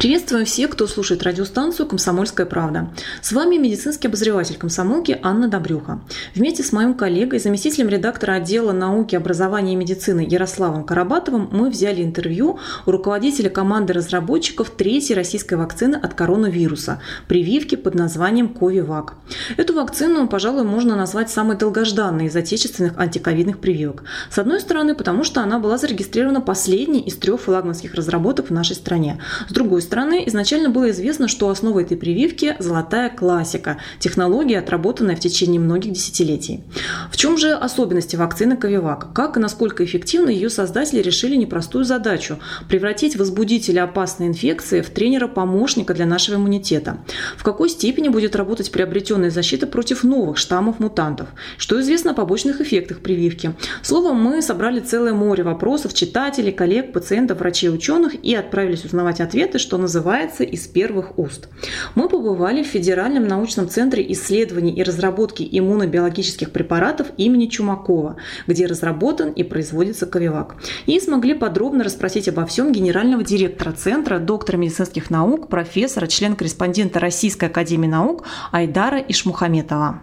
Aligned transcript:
Приветствую 0.00 0.46
всех, 0.46 0.70
кто 0.70 0.86
слушает 0.86 1.24
радиостанцию 1.24 1.86
«Комсомольская 1.86 2.46
правда». 2.46 2.88
С 3.20 3.32
вами 3.32 3.56
медицинский 3.56 4.08
обозреватель 4.08 4.56
комсомолки 4.56 5.20
Анна 5.22 5.46
Добрюха. 5.46 6.00
Вместе 6.34 6.62
с 6.62 6.72
моим 6.72 6.94
коллегой, 6.94 7.38
заместителем 7.38 7.90
редактора 7.90 8.32
отдела 8.36 8.72
науки, 8.72 9.14
образования 9.14 9.74
и 9.74 9.76
медицины 9.76 10.26
Ярославом 10.26 10.84
Карабатовым 10.84 11.50
мы 11.52 11.68
взяли 11.68 12.02
интервью 12.02 12.58
у 12.86 12.90
руководителя 12.90 13.50
команды 13.50 13.92
разработчиков 13.92 14.70
третьей 14.70 15.16
российской 15.16 15.56
вакцины 15.56 15.96
от 15.96 16.14
коронавируса– 16.14 17.02
прививки 17.28 17.74
под 17.74 17.94
названием 17.94 18.48
Ковивак. 18.48 19.16
Эту 19.58 19.74
вакцину, 19.74 20.26
пожалуй, 20.28 20.64
можно 20.64 20.96
назвать 20.96 21.28
самой 21.28 21.58
долгожданной 21.58 22.24
из 22.24 22.36
отечественных 22.36 22.98
антиковидных 22.98 23.58
прививок. 23.58 24.04
С 24.30 24.38
одной 24.38 24.60
стороны, 24.60 24.94
потому 24.94 25.24
что 25.24 25.42
она 25.42 25.58
была 25.58 25.76
зарегистрирована 25.76 26.40
последней 26.40 27.00
из 27.00 27.16
трех 27.16 27.42
флагманских 27.42 27.94
разработок 27.94 28.48
в 28.48 28.50
нашей 28.50 28.76
стране. 28.76 29.20
С 29.50 29.52
другой 29.52 29.82
стороны, 29.82 29.89
изначально 30.26 30.70
было 30.70 30.90
известно, 30.90 31.28
что 31.28 31.48
основа 31.48 31.80
этой 31.80 31.96
прививки– 31.96 32.56
золотая 32.58 33.10
классика– 33.10 33.78
технология, 33.98 34.60
отработанная 34.60 35.16
в 35.16 35.20
течение 35.20 35.60
многих 35.60 35.92
десятилетий. 35.92 36.62
В 37.10 37.16
чем 37.16 37.36
же 37.36 37.52
особенности 37.52 38.16
вакцины 38.16 38.56
Ковивак? 38.56 39.12
Как 39.12 39.36
и 39.36 39.40
насколько 39.40 39.84
эффективно 39.84 40.30
ее 40.30 40.48
создатели 40.48 41.02
решили 41.02 41.36
непростую 41.36 41.84
задачу– 41.84 42.38
превратить 42.68 43.16
возбудителя 43.16 43.84
опасной 43.84 44.28
инфекции 44.28 44.80
в 44.80 44.90
тренера-помощника 44.90 45.92
для 45.92 46.06
нашего 46.06 46.36
иммунитета? 46.36 46.98
В 47.36 47.42
какой 47.42 47.68
степени 47.68 48.08
будет 48.08 48.36
работать 48.36 48.70
приобретенная 48.70 49.30
защита 49.30 49.66
против 49.66 50.04
новых 50.04 50.38
штаммов 50.38 50.78
мутантов? 50.78 51.28
Что 51.58 51.80
известно 51.80 52.12
о 52.12 52.14
побочных 52.14 52.60
эффектах 52.60 53.00
прививки? 53.00 53.54
Словом, 53.82 54.22
мы 54.22 54.40
собрали 54.40 54.80
целое 54.80 55.12
море 55.12 55.42
вопросов 55.42 55.92
читателей, 55.92 56.52
коллег, 56.52 56.92
пациентов, 56.92 57.40
врачей, 57.40 57.68
ученых 57.68 58.14
и 58.24 58.34
отправили 58.34 58.70
отправились 58.70 58.84
узнавать 58.84 59.20
ответы, 59.20 59.58
что 59.58 59.78
называется, 59.80 60.44
из 60.44 60.66
первых 60.66 61.18
уст. 61.18 61.48
Мы 61.94 62.08
побывали 62.08 62.62
в 62.62 62.66
Федеральном 62.66 63.26
научном 63.26 63.68
центре 63.68 64.04
исследований 64.12 64.72
и 64.72 64.82
разработки 64.82 65.46
иммунобиологических 65.50 66.52
препаратов 66.52 67.08
имени 67.16 67.46
Чумакова, 67.46 68.16
где 68.46 68.66
разработан 68.66 69.30
и 69.30 69.42
производится 69.42 70.06
Ковивак. 70.06 70.56
И 70.86 70.98
смогли 71.00 71.34
подробно 71.34 71.84
расспросить 71.84 72.28
обо 72.28 72.46
всем 72.46 72.72
генерального 72.72 73.22
директора 73.24 73.72
центра, 73.72 74.18
доктора 74.18 74.56
медицинских 74.56 75.10
наук, 75.10 75.48
профессора, 75.48 76.06
член-корреспондента 76.06 77.00
Российской 77.00 77.46
академии 77.46 77.88
наук 77.88 78.24
Айдара 78.52 78.98
Ишмухаметова. 78.98 80.02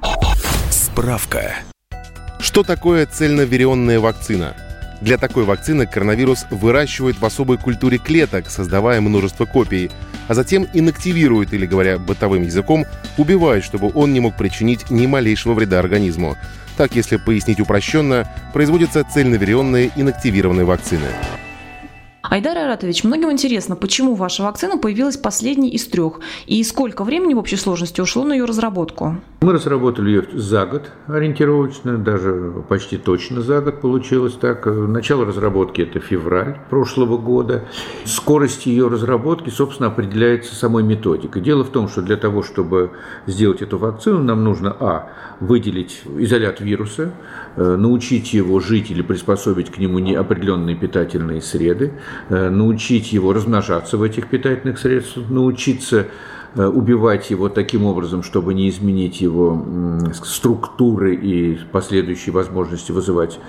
Справка. 0.70 1.54
Что 2.40 2.64
такое 2.64 3.06
цельноверионная 3.06 4.00
вакцина? 4.00 4.56
Для 5.02 5.18
такой 5.18 5.44
вакцины 5.44 5.86
коронавирус 5.86 6.46
выращивают 6.50 7.20
в 7.20 7.26
особой 7.26 7.58
культуре 7.58 7.98
клеток, 7.98 8.50
создавая 8.50 9.00
множество 9.00 9.46
копий, 9.46 9.92
а 10.28 10.34
затем 10.34 10.68
инактивируют, 10.74 11.54
или 11.54 11.66
говоря 11.66 12.00
бытовым 12.00 12.44
языком, 12.44 12.86
убивают, 13.18 13.64
чтобы 13.64 13.92
он 13.94 14.12
не 14.12 14.20
мог 14.20 14.36
причинить 14.36 14.90
ни 14.90 15.06
малейшего 15.06 15.54
вреда 15.54 15.80
организму. 15.80 16.36
Так, 16.78 16.96
если 16.96 17.18
пояснить 17.18 17.60
упрощенно, 17.60 18.28
производятся 18.54 19.04
цельноверионные 19.04 19.92
инактивированные 19.96 20.66
вакцины. 20.66 21.08
Айдар 22.30 22.58
Аратович, 22.58 23.06
многим 23.06 23.32
интересно, 23.32 23.78
почему 23.78 24.14
ваша 24.14 24.44
вакцина 24.44 24.78
появилась 24.78 25.16
последней 25.16 25.70
из 25.70 25.88
трех, 25.88 26.20
и 26.46 26.62
сколько 26.66 27.06
времени 27.06 27.34
в 27.34 27.38
общей 27.38 27.56
сложности 27.56 28.02
ушло 28.02 28.26
на 28.26 28.34
ее 28.34 28.44
разработку? 28.44 29.22
Мы 29.40 29.54
разработали 29.54 30.10
ее 30.10 30.26
за 30.34 30.66
год 30.66 30.92
ориентировочно, 31.08 31.98
даже 31.98 32.64
почти 32.68 32.98
точно 32.98 33.42
за 33.42 33.62
год 33.62 33.80
получилось 33.80 34.34
так. 34.34 34.66
Начало 34.66 35.26
разработки– 35.26 35.80
это 35.84 36.00
февраль 36.00 36.58
прошлого 36.70 37.18
года. 37.18 37.64
Скорость 38.04 38.66
ее 38.66 38.90
разработки, 38.90 39.50
собственно, 39.50 39.88
определяется 39.88 40.54
самой 40.54 40.84
методикой. 40.84 41.42
Дело 41.42 41.64
в 41.64 41.70
том, 41.70 41.88
что 41.88 42.02
для 42.02 42.18
того, 42.18 42.44
чтобы 42.44 42.92
сделать 43.26 43.62
эту 43.62 43.78
вакцину, 43.78 44.22
нам 44.22 44.44
нужно, 44.44 44.76
а, 44.78 45.10
выделить 45.40 46.02
изолят 46.18 46.60
вируса, 46.60 47.14
научить 47.58 48.34
его 48.34 48.60
жить 48.60 48.92
или 48.92 49.02
приспособить 49.02 49.72
к 49.72 49.78
нему 49.78 50.00
неопределенные 50.00 50.76
питательные 50.76 51.42
среды, 51.42 51.94
Э, 52.30 52.50
научить 52.50 53.14
его 53.14 53.34
размножаться 53.34 53.98
в 53.98 54.04
этих 54.04 54.28
питательных 54.28 54.80
средствах, 54.80 55.30
научиться 55.30 56.08
э, 56.56 56.66
убивать 56.66 57.30
его 57.30 57.48
таким 57.50 57.86
образом, 57.86 58.22
чтобы 58.22 58.54
не 58.54 58.70
изменить 58.70 59.22
его 59.22 59.64
структуры 60.24 61.16
и 61.16 61.58
последующие 61.72 62.34
возможности 62.34 62.92
вызывать 62.92 63.40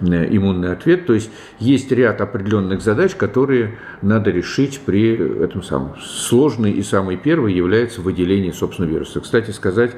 э, 0.00 0.36
иммунный 0.36 0.72
ответ. 0.72 1.06
То 1.06 1.14
есть 1.14 1.30
есть 1.58 1.90
ряд 1.92 2.20
определенных 2.20 2.82
задач, 2.82 3.14
которые 3.14 3.78
надо 4.02 4.30
решить 4.30 4.80
при 4.84 5.42
этом 5.42 5.62
самом. 5.62 5.94
Сложный 6.00 6.72
и 6.72 6.82
самый 6.82 7.16
первый 7.16 7.54
является 7.54 8.00
выделение, 8.00 8.52
собственно, 8.52 8.86
вируса. 8.86 9.20
Кстати 9.20 9.50
сказать, 9.50 9.92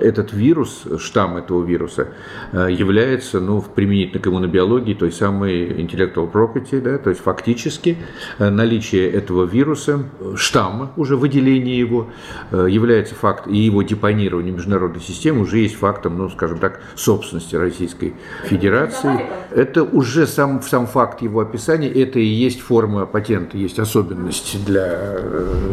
этот 0.00 0.32
вирус, 0.32 0.84
штамм 0.98 1.36
этого 1.36 1.64
вируса, 1.64 2.08
э, 2.52 2.68
является, 2.70 3.40
ну, 3.40 3.62
применительно 3.62 4.20
к 4.20 4.26
иммунобиологии, 4.26 4.94
той 4.94 5.12
самой 5.12 5.68
intellectual 5.68 6.30
property, 6.30 6.80
да, 6.80 6.98
то 6.98 7.10
есть 7.10 7.22
фактически 7.22 7.98
э, 8.38 8.50
наличие 8.50 9.10
этого 9.10 9.44
вируса, 9.44 10.04
штамма, 10.34 10.92
уже 10.96 11.16
выделение 11.16 11.78
его, 11.78 12.08
э, 12.50 12.66
является 12.68 13.14
факт, 13.14 13.46
и 13.46 13.56
его 13.56 13.82
депонирование 13.82 14.52
международной 14.52 15.00
системе 15.00 15.40
уже 15.40 15.58
есть 15.58 15.76
фактом, 15.76 16.18
ну, 16.18 16.28
скажем 16.28 16.58
так, 16.58 16.80
собственности 16.94 17.56
Российской 17.56 18.14
Федерации. 18.44 19.26
Это 19.50 19.84
уже 19.84 20.26
сам, 20.26 20.62
сам 20.62 20.86
факт 20.86 21.22
его 21.22 21.40
описания, 21.40 21.88
это 21.88 22.18
и 22.18 22.24
есть 22.24 22.60
форма 22.60 23.06
патента, 23.06 23.56
есть 23.56 23.78
особенность 23.78 24.64
для 24.64 25.18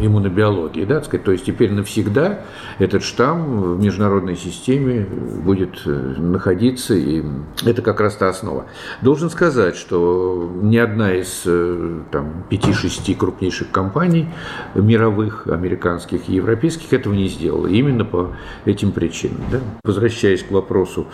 иммунобиологии, 0.01 0.85
да, 0.85 1.01
сказать, 1.01 1.23
то 1.23 1.31
есть 1.31 1.45
теперь 1.45 1.71
навсегда 1.71 2.41
этот 2.77 3.03
штамм 3.03 3.78
международной 3.79 4.35
системе 4.35 5.06
будет 5.06 5.81
э, 5.85 5.90
находиться, 5.90 6.94
и 6.94 7.23
это 7.66 7.81
как 7.81 8.00
раз 8.00 8.16
та 8.16 8.29
основа. 8.29 8.66
Должен 9.01 9.29
сказать, 9.29 9.75
что 9.75 10.51
ни 10.62 10.78
одна 10.78 11.13
из 11.13 11.44
э, 11.45 12.01
там, 12.12 12.44
5-6 12.50 13.16
крупнейших 13.16 13.72
компаний 13.72 14.28
мировых, 14.75 15.47
американских 15.47 16.29
и 16.29 16.34
европейских 16.34 16.94
этого 16.94 17.13
не 17.13 17.28
сделала, 17.28 17.68
именно 17.68 18.06
по 18.06 18.35
этим 18.66 18.91
причинам. 18.91 19.41
Да? 19.51 19.59
Возвращаясь 19.84 20.44
к 20.44 20.51
вопросу, 20.51 21.07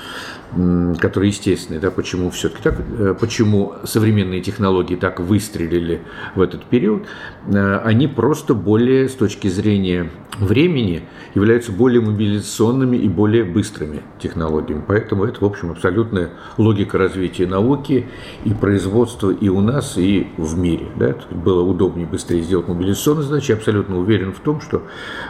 который 1.00 1.28
естественный, 1.28 1.80
да, 1.80 1.92
почему 1.92 2.30
все-таки 2.32 2.64
так, 2.64 2.76
э, 2.98 3.16
почему 3.20 3.74
современные 3.84 4.42
технологии 4.42 4.96
так 4.96 5.20
выстрелили 5.20 6.02
в 6.36 6.42
этот 6.42 6.64
период, 6.66 7.04
они 7.48 8.08
просто 8.08 8.54
более 8.54 9.08
с 9.08 9.14
точки 9.14 9.48
зрения 9.48 10.10
времени 10.40 11.04
являются 11.34 11.72
более 11.72 12.02
мобилизационными 12.02 12.55
и 12.96 13.10
более 13.10 13.44
быстрыми 13.44 14.02
технологиями. 14.20 14.84
Поэтому 14.88 15.26
это, 15.26 15.44
в 15.44 15.46
общем, 15.46 15.72
абсолютная 15.72 16.32
логика 16.58 16.98
развития 16.98 17.48
науки 17.48 18.08
и 18.44 18.54
производства 18.54 19.32
и 19.32 19.50
у 19.50 19.62
нас, 19.62 19.98
и 19.98 20.28
в 20.38 20.58
мире. 20.58 20.88
Да? 20.96 21.16
Было 21.32 21.62
удобнее 21.62 22.08
быстрее 22.08 22.42
сделать 22.42 22.68
мобилизационные 22.68 23.24
задачи. 23.24 23.52
Я 23.52 23.58
абсолютно 23.58 23.98
уверен 23.98 24.34
в 24.34 24.40
том, 24.40 24.62
что 24.62 24.84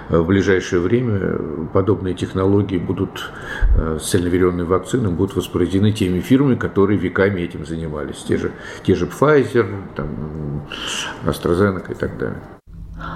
э, 0.09 0.17
в 0.17 0.27
ближайшее 0.27 0.81
время 0.81 1.37
подобные 1.73 2.13
технологии 2.13 2.77
будут 2.77 3.31
э, 3.77 3.97
с 4.01 4.09
цельноверенной 4.09 4.65
вакциной 4.65 5.11
будут 5.11 5.35
воспроизведены 5.35 5.91
теми 5.91 6.19
фирмами, 6.19 6.55
которые 6.55 6.99
веками 6.99 7.41
этим 7.41 7.65
занимались. 7.65 8.23
Те 8.27 8.37
же, 8.37 8.51
те 8.83 8.95
же 8.95 9.05
Pfizer, 9.05 9.67
там, 9.95 10.07
AstraZeneca 11.25 11.91
и 11.91 11.95
так 11.95 12.17
далее. 12.17 12.54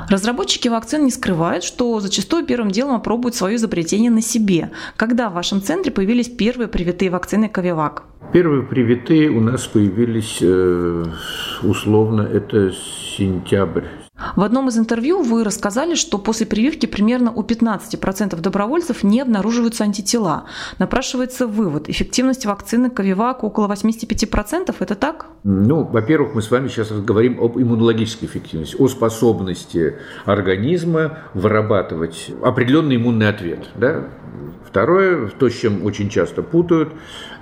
Разработчики 0.09 0.67
вакцин 0.67 1.05
не 1.05 1.11
скрывают, 1.11 1.63
что 1.63 1.99
зачастую 1.99 2.45
первым 2.45 2.71
делом 2.71 2.95
опробуют 2.95 3.35
свое 3.35 3.55
изобретение 3.55 4.11
на 4.11 4.21
себе. 4.21 4.71
Когда 4.95 5.29
в 5.29 5.33
вашем 5.33 5.61
центре 5.61 5.91
появились 5.91 6.29
первые 6.29 6.67
привитые 6.67 7.11
вакцины 7.11 7.49
Ковивак? 7.49 8.03
Первые 8.33 8.63
привитые 8.63 9.29
у 9.29 9.39
нас 9.39 9.65
появились 9.65 10.37
э, 10.41 11.05
условно, 11.63 12.21
это 12.21 12.71
сентябрь 13.17 13.85
В 14.35 14.43
одном 14.43 14.67
из 14.69 14.77
интервью 14.77 15.21
вы 15.21 15.43
рассказали, 15.43 15.95
что 15.95 16.17
после 16.17 16.45
прививки 16.45 16.85
примерно 16.85 17.31
у 17.31 17.43
15% 17.43 18.39
добровольцев 18.39 19.03
не 19.03 19.21
обнаруживаются 19.21 19.83
антитела. 19.83 20.45
Напрашивается 20.77 21.47
вывод. 21.47 21.89
Эффективность 21.89 22.45
вакцины 22.45 22.89
Ковивак 22.89 23.43
около 23.43 23.67
85%. 23.67 24.75
Это 24.79 24.95
так? 24.95 25.27
Ну, 25.43 25.83
во-первых, 25.83 26.35
мы 26.35 26.41
с 26.41 26.51
вами 26.51 26.67
сейчас 26.67 26.91
говорим 26.91 27.39
об 27.41 27.57
иммунологической 27.57 28.27
эффективности, 28.27 28.75
о 28.77 28.87
способности 28.87 29.95
организма 30.25 31.19
вырабатывать 31.33 32.31
определенный 32.43 32.97
иммунный 32.97 33.29
ответ. 33.29 33.69
Да? 33.75 34.05
Второе, 34.69 35.29
то, 35.29 35.49
с 35.49 35.53
чем 35.53 35.83
очень 35.83 36.09
часто 36.09 36.43
путают, 36.43 36.93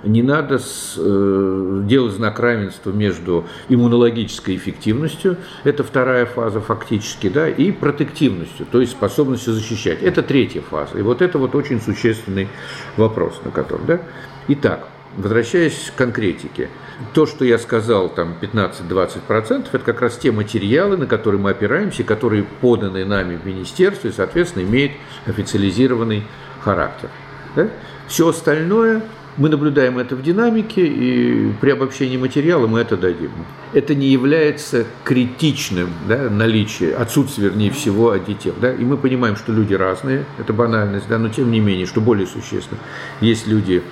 не 0.04 0.22
надо 0.22 0.58
с, 0.58 0.94
э, 0.96 1.82
делать 1.84 2.14
знак 2.14 2.38
равенства 2.38 2.90
между 2.90 3.46
иммунологической 3.68 4.56
эффективностью, 4.56 5.36
это 5.64 5.82
вторая 5.82 6.26
фаза 6.26 6.60
фактически, 6.60 7.28
да, 7.28 7.48
и 7.48 7.72
протективностью, 7.72 8.66
то 8.70 8.80
есть 8.80 8.92
способностью 8.92 9.52
защищать. 9.54 10.02
Это 10.02 10.22
третья 10.22 10.60
фаза. 10.60 10.98
И 10.98 11.02
вот 11.02 11.22
это 11.22 11.38
вот 11.38 11.54
очень 11.54 11.80
существенный 11.80 12.48
вопрос, 12.96 13.40
на 13.44 13.50
котором, 13.50 13.86
да. 13.86 14.00
Итак, 14.48 14.88
возвращаясь 15.16 15.92
к 15.94 15.98
конкретике, 15.98 16.68
то, 17.14 17.26
что 17.26 17.44
я 17.44 17.58
сказал, 17.58 18.08
там 18.08 18.36
15-20%, 18.40 19.68
это 19.72 19.78
как 19.78 20.00
раз 20.00 20.16
те 20.16 20.32
материалы, 20.32 20.96
на 20.96 21.06
которые 21.06 21.40
мы 21.40 21.50
опираемся, 21.50 22.02
которые 22.04 22.44
поданы 22.60 23.04
нами 23.04 23.36
в 23.36 23.46
министерстве, 23.46 24.10
и, 24.10 24.12
соответственно, 24.12 24.62
имеют 24.64 24.92
официализированный 25.26 26.24
характер. 26.60 27.08
Да? 27.56 27.68
Все 28.08 28.28
остальное 28.28 29.02
мы 29.38 29.48
наблюдаем 29.48 29.98
это 29.98 30.16
в 30.16 30.22
динамике, 30.22 30.84
и 30.84 31.52
при 31.60 31.70
обобщении 31.70 32.16
материала 32.16 32.66
мы 32.66 32.80
это 32.80 32.96
дадим. 32.96 33.30
Это 33.72 33.94
не 33.94 34.08
является 34.08 34.84
критичным 35.04 35.90
да, 36.08 36.28
наличие, 36.28 36.94
отсутствие, 36.94 37.50
вернее 37.50 37.70
всего, 37.70 38.10
антител. 38.10 38.54
Да? 38.60 38.72
И 38.72 38.84
мы 38.84 38.96
понимаем, 38.96 39.36
что 39.36 39.52
люди 39.52 39.74
разные, 39.74 40.24
это 40.38 40.52
банальность, 40.52 41.08
да, 41.08 41.18
но 41.18 41.28
тем 41.28 41.52
не 41.52 41.60
менее, 41.60 41.86
что 41.86 42.00
более 42.00 42.26
существенно, 42.26 42.80
есть 43.20 43.46
люди 43.46 43.82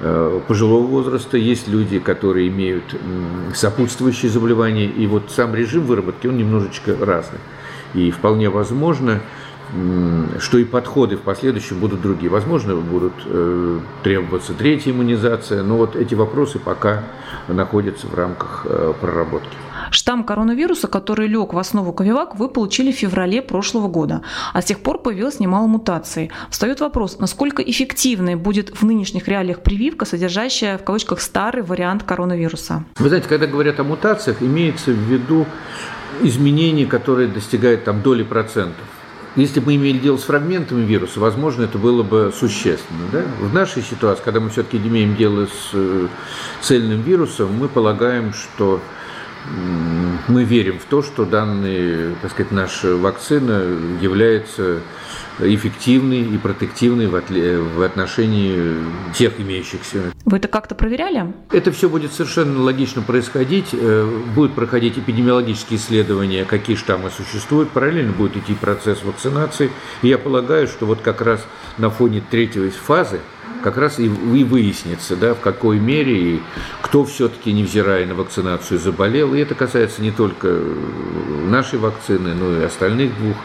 э, 0.00 0.40
пожилого 0.48 0.86
возраста, 0.86 1.36
есть 1.36 1.68
люди, 1.68 2.00
которые 2.00 2.48
имеют 2.48 2.84
сопутствующие 3.54 4.28
заболевания, 4.28 4.86
и 4.86 5.06
вот 5.06 5.30
сам 5.30 5.54
режим 5.54 5.84
выработки, 5.84 6.26
он 6.26 6.36
немножечко 6.36 6.96
разный. 7.00 7.38
И 7.94 8.10
вполне 8.10 8.50
возможно, 8.50 9.20
что 10.38 10.58
и 10.58 10.64
подходы 10.64 11.16
в 11.16 11.22
последующем 11.22 11.80
будут 11.80 12.00
другие. 12.00 12.30
Возможно, 12.30 12.76
будут 12.76 13.14
э, 13.24 13.80
требоваться 14.02 14.54
третья 14.54 14.92
иммунизация, 14.92 15.62
но 15.62 15.76
вот 15.76 15.96
эти 15.96 16.14
вопросы 16.14 16.58
пока 16.58 17.04
находятся 17.48 18.06
в 18.06 18.14
рамках 18.14 18.64
э, 18.64 18.92
проработки. 19.00 19.56
Штамм 19.90 20.24
коронавируса, 20.24 20.88
который 20.88 21.28
лег 21.28 21.52
в 21.52 21.58
основу 21.58 21.92
Ковивак, 21.92 22.36
вы 22.36 22.48
получили 22.48 22.92
в 22.92 22.96
феврале 22.96 23.42
прошлого 23.42 23.88
года, 23.88 24.22
а 24.52 24.62
с 24.62 24.64
тех 24.64 24.80
пор 24.80 24.98
появилось 24.98 25.40
немало 25.40 25.66
мутаций. 25.66 26.30
Встает 26.50 26.80
вопрос, 26.80 27.18
насколько 27.18 27.62
эффективной 27.62 28.34
будет 28.36 28.70
в 28.80 28.84
нынешних 28.84 29.28
реалиях 29.28 29.60
прививка, 29.60 30.04
содержащая 30.04 30.78
в 30.78 30.84
кавычках 30.84 31.20
старый 31.20 31.62
вариант 31.62 32.02
коронавируса? 32.02 32.84
Вы 32.98 33.08
знаете, 33.08 33.28
когда 33.28 33.46
говорят 33.46 33.78
о 33.80 33.84
мутациях, 33.84 34.42
имеется 34.42 34.90
в 34.90 34.98
виду 34.98 35.46
изменения, 36.22 36.86
которые 36.86 37.28
достигают 37.28 37.84
там 37.84 38.02
доли 38.02 38.22
процентов. 38.22 38.84
Если 39.36 39.60
бы 39.60 39.66
мы 39.66 39.76
имели 39.76 39.98
дело 39.98 40.16
с 40.16 40.24
фрагментами 40.24 40.84
вируса, 40.84 41.20
возможно, 41.20 41.64
это 41.64 41.76
было 41.76 42.02
бы 42.02 42.32
существенно. 42.34 43.06
Да? 43.12 43.22
В 43.38 43.52
нашей 43.52 43.82
ситуации, 43.82 44.22
когда 44.24 44.40
мы 44.40 44.48
все-таки 44.48 44.78
имеем 44.78 45.14
дело 45.14 45.46
с 45.46 45.70
э, 45.74 46.08
цельным 46.62 47.02
вирусом, 47.02 47.52
мы 47.52 47.68
полагаем, 47.68 48.32
что 48.32 48.80
мы 50.28 50.44
верим 50.44 50.78
в 50.78 50.84
то, 50.84 51.02
что 51.02 51.24
данная, 51.24 52.14
так 52.22 52.30
сказать, 52.32 52.50
наша 52.50 52.96
вакцина 52.96 53.62
является 54.00 54.80
эффективной 55.38 56.22
и 56.22 56.38
протективной 56.38 57.06
в 57.06 57.82
отношении 57.82 58.74
тех 59.14 59.40
имеющихся. 59.40 60.12
Вы 60.24 60.36
это 60.38 60.48
как-то 60.48 60.74
проверяли? 60.74 61.32
Это 61.50 61.72
все 61.72 61.88
будет 61.88 62.12
совершенно 62.12 62.62
логично 62.62 63.02
происходить. 63.02 63.68
Э, 63.72 64.08
будут 64.34 64.54
проходить 64.54 64.98
эпидемиологические 64.98 65.78
исследования, 65.78 66.44
какие 66.44 66.76
штаммы 66.76 67.10
существуют. 67.10 67.70
Параллельно 67.70 68.12
будет 68.12 68.36
идти 68.36 68.54
процесс 68.54 69.02
вакцинации. 69.02 69.70
И 70.02 70.08
я 70.08 70.18
полагаю, 70.18 70.66
что 70.66 70.86
вот 70.86 71.00
как 71.00 71.20
раз 71.20 71.44
на 71.78 71.90
фоне 71.90 72.22
третьей 72.28 72.70
фазы 72.70 73.20
как 73.62 73.76
раз 73.76 73.98
и, 73.98 74.08
выяснится, 74.08 75.16
да, 75.16 75.34
в 75.34 75.40
какой 75.40 75.78
мере 75.78 76.36
и 76.36 76.42
кто 76.82 77.04
все-таки, 77.04 77.52
невзирая 77.52 78.06
на 78.06 78.14
вакцинацию, 78.14 78.78
заболел. 78.78 79.34
И 79.34 79.40
это 79.40 79.54
касается 79.54 80.02
не 80.02 80.10
только 80.10 80.48
нашей 81.46 81.78
вакцины, 81.78 82.34
но 82.34 82.60
и 82.60 82.64
остальных 82.64 83.16
двух 83.18 83.36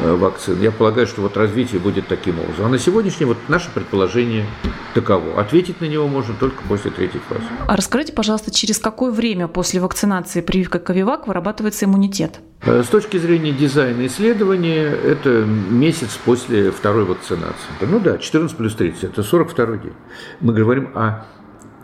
э, 0.00 0.14
вакцин. 0.14 0.60
Я 0.60 0.72
полагаю, 0.72 1.06
что 1.06 1.22
вот 1.22 1.36
развитие 1.36 1.80
будет 1.80 2.06
таким 2.08 2.38
образом. 2.38 2.66
А 2.66 2.68
на 2.68 2.78
сегодняшний 2.78 3.26
вот 3.26 3.38
наше 3.48 3.70
предположение 3.70 4.46
таково. 4.94 5.40
Ответить 5.40 5.80
на 5.80 5.86
него 5.86 6.08
можно 6.08 6.34
только 6.38 6.62
после 6.68 6.90
третьей 6.90 7.20
фазы. 7.28 7.42
А 7.66 7.76
расскажите, 7.76 8.12
пожалуйста, 8.12 8.50
через 8.50 8.78
какое 8.78 9.12
время 9.12 9.48
после 9.48 9.80
вакцинации 9.80 10.40
прививкой 10.40 10.80
Ковивак 10.80 11.26
вырабатывается 11.26 11.84
иммунитет? 11.84 12.40
Э, 12.62 12.82
с 12.82 12.88
точки 12.88 13.16
зрения 13.18 13.52
дизайна 13.52 14.06
исследования, 14.06 14.86
это 14.86 15.44
месяц 15.44 16.18
после 16.24 16.70
второй 16.70 17.04
вакцинации. 17.04 17.70
Ну 17.80 18.00
да, 18.00 18.18
14 18.18 18.56
плюс 18.56 18.74
30, 18.74 19.04
это 19.04 19.22
42 19.22 19.76
день. 19.76 19.92
Мы 20.40 20.52
говорим 20.52 20.90
о 20.94 21.24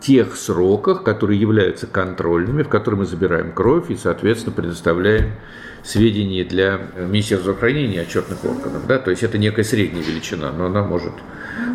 тех 0.05 0.35
сроках, 0.35 1.03
которые 1.03 1.39
являются 1.39 1.87
контрольными, 1.87 2.63
в 2.63 2.69
которые 2.69 2.99
мы 2.99 3.05
забираем 3.05 3.51
кровь 3.51 3.89
и, 3.89 3.95
соответственно, 3.95 4.55
предоставляем 4.55 5.31
сведения 5.85 6.43
для 6.43 6.81
Министерства 6.97 7.53
здравоохранения 7.53 8.01
отчетных 8.01 8.43
органов. 8.43 8.87
Да? 8.87 8.97
То 8.97 9.11
есть 9.11 9.23
это 9.23 9.37
некая 9.37 9.63
средняя 9.63 10.03
величина, 10.03 10.51
но 10.51 10.65
она 10.65 10.83
может 10.83 11.13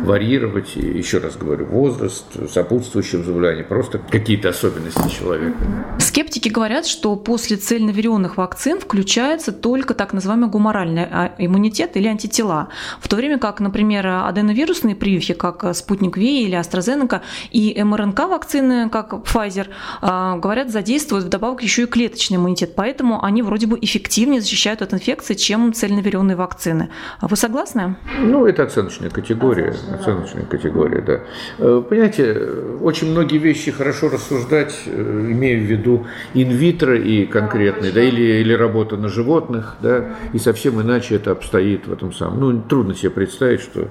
варьировать, 0.03 0.75
и, 0.75 0.81
еще 0.81 1.19
раз 1.19 1.37
говорю, 1.37 1.65
возраст, 1.65 2.25
сопутствующие 2.51 3.23
заболевания, 3.23 3.63
просто 3.63 3.99
какие-то 3.99 4.49
особенности 4.49 5.09
человека. 5.09 5.55
Скептики 5.99 6.49
говорят, 6.49 6.85
что 6.85 7.15
после 7.15 7.57
цельноверенных 7.57 8.37
вакцин 8.37 8.79
включается 8.79 9.51
только 9.51 9.93
так 9.93 10.13
называемый 10.13 10.49
гуморальный 10.49 11.03
а, 11.03 11.33
иммунитет 11.37 11.95
или 11.97 12.07
антитела, 12.07 12.69
в 12.99 13.07
то 13.07 13.15
время 13.15 13.39
как, 13.39 13.59
например, 13.59 14.05
аденовирусные 14.07 14.95
прививки, 14.95 15.33
как 15.33 15.75
Спутник 15.75 16.17
Ви 16.17 16.43
или 16.43 16.57
AstraZeneca, 16.59 17.21
и 17.51 17.81
МРНК-вакцины, 18.21 18.89
как 18.89 19.13
Pfizer, 19.13 19.67
а, 20.01 20.37
говорят, 20.37 20.69
задействуют 20.69 21.25
вдобавок 21.25 21.61
еще 21.61 21.83
и 21.83 21.85
клеточный 21.85 22.37
иммунитет, 22.37 22.73
поэтому 22.75 23.23
они 23.23 23.41
вроде 23.41 23.67
бы 23.67 23.77
эффективнее 23.81 24.41
защищают 24.41 24.81
от 24.81 24.93
инфекции, 24.93 25.33
чем 25.33 25.73
цельноверенные 25.73 26.35
вакцины. 26.35 26.89
Вы 27.21 27.35
согласны? 27.35 27.95
Ну, 28.19 28.45
это 28.45 28.63
оценочная 28.63 29.09
категория 29.09 29.75
оценочная 29.93 30.45
категория, 30.45 31.01
да. 31.01 31.21
Э, 31.59 31.83
понимаете, 31.87 32.33
очень 32.81 33.11
многие 33.11 33.37
вещи 33.37 33.71
хорошо 33.71 34.09
рассуждать, 34.09 34.81
э, 34.85 35.27
имея 35.31 35.59
в 35.59 35.63
виду 35.63 36.07
инвитро 36.33 36.97
и 36.97 37.25
конкретные, 37.25 37.91
да, 37.91 38.01
или, 38.01 38.41
или 38.41 38.53
работа 38.53 38.97
на 38.97 39.07
животных, 39.07 39.77
да, 39.81 40.15
и 40.33 40.39
совсем 40.39 40.81
иначе 40.81 41.15
это 41.15 41.31
обстоит 41.31 41.87
в 41.87 41.93
этом 41.93 42.13
самом. 42.13 42.39
Ну, 42.39 42.61
трудно 42.61 42.95
себе 42.95 43.11
представить, 43.11 43.61
что 43.61 43.87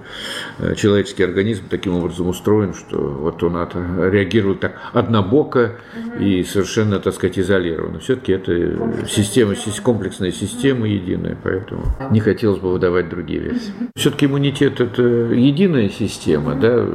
э, 0.59 0.75
человеческий 0.75 1.23
организм 1.23 1.65
таким 1.69 1.97
образом 1.97 2.29
устроен, 2.29 2.75
что 2.75 2.99
вот 2.99 3.43
он 3.43 3.56
это, 3.56 3.79
реагирует 4.21 4.61
так 4.61 4.77
однобоко 4.93 5.77
и 6.19 6.45
совершенно, 6.45 7.01
так 7.01 7.15
сказать, 7.15 7.39
изолированно. 7.39 7.99
Все-таки 8.01 8.33
это 8.33 9.07
система, 9.09 9.55
комплексная 9.83 10.33
система 10.33 10.89
единая, 10.89 11.37
поэтому 11.43 11.83
не 12.11 12.21
хотелось 12.21 12.61
бы 12.61 12.73
выдавать 12.73 13.09
другие 13.09 13.41
версии. 13.41 13.73
Все-таки 13.97 14.27
иммунитет– 14.27 14.81
это 14.83 15.03
единая 15.03 15.89
система, 15.89 16.55
да, 16.55 16.87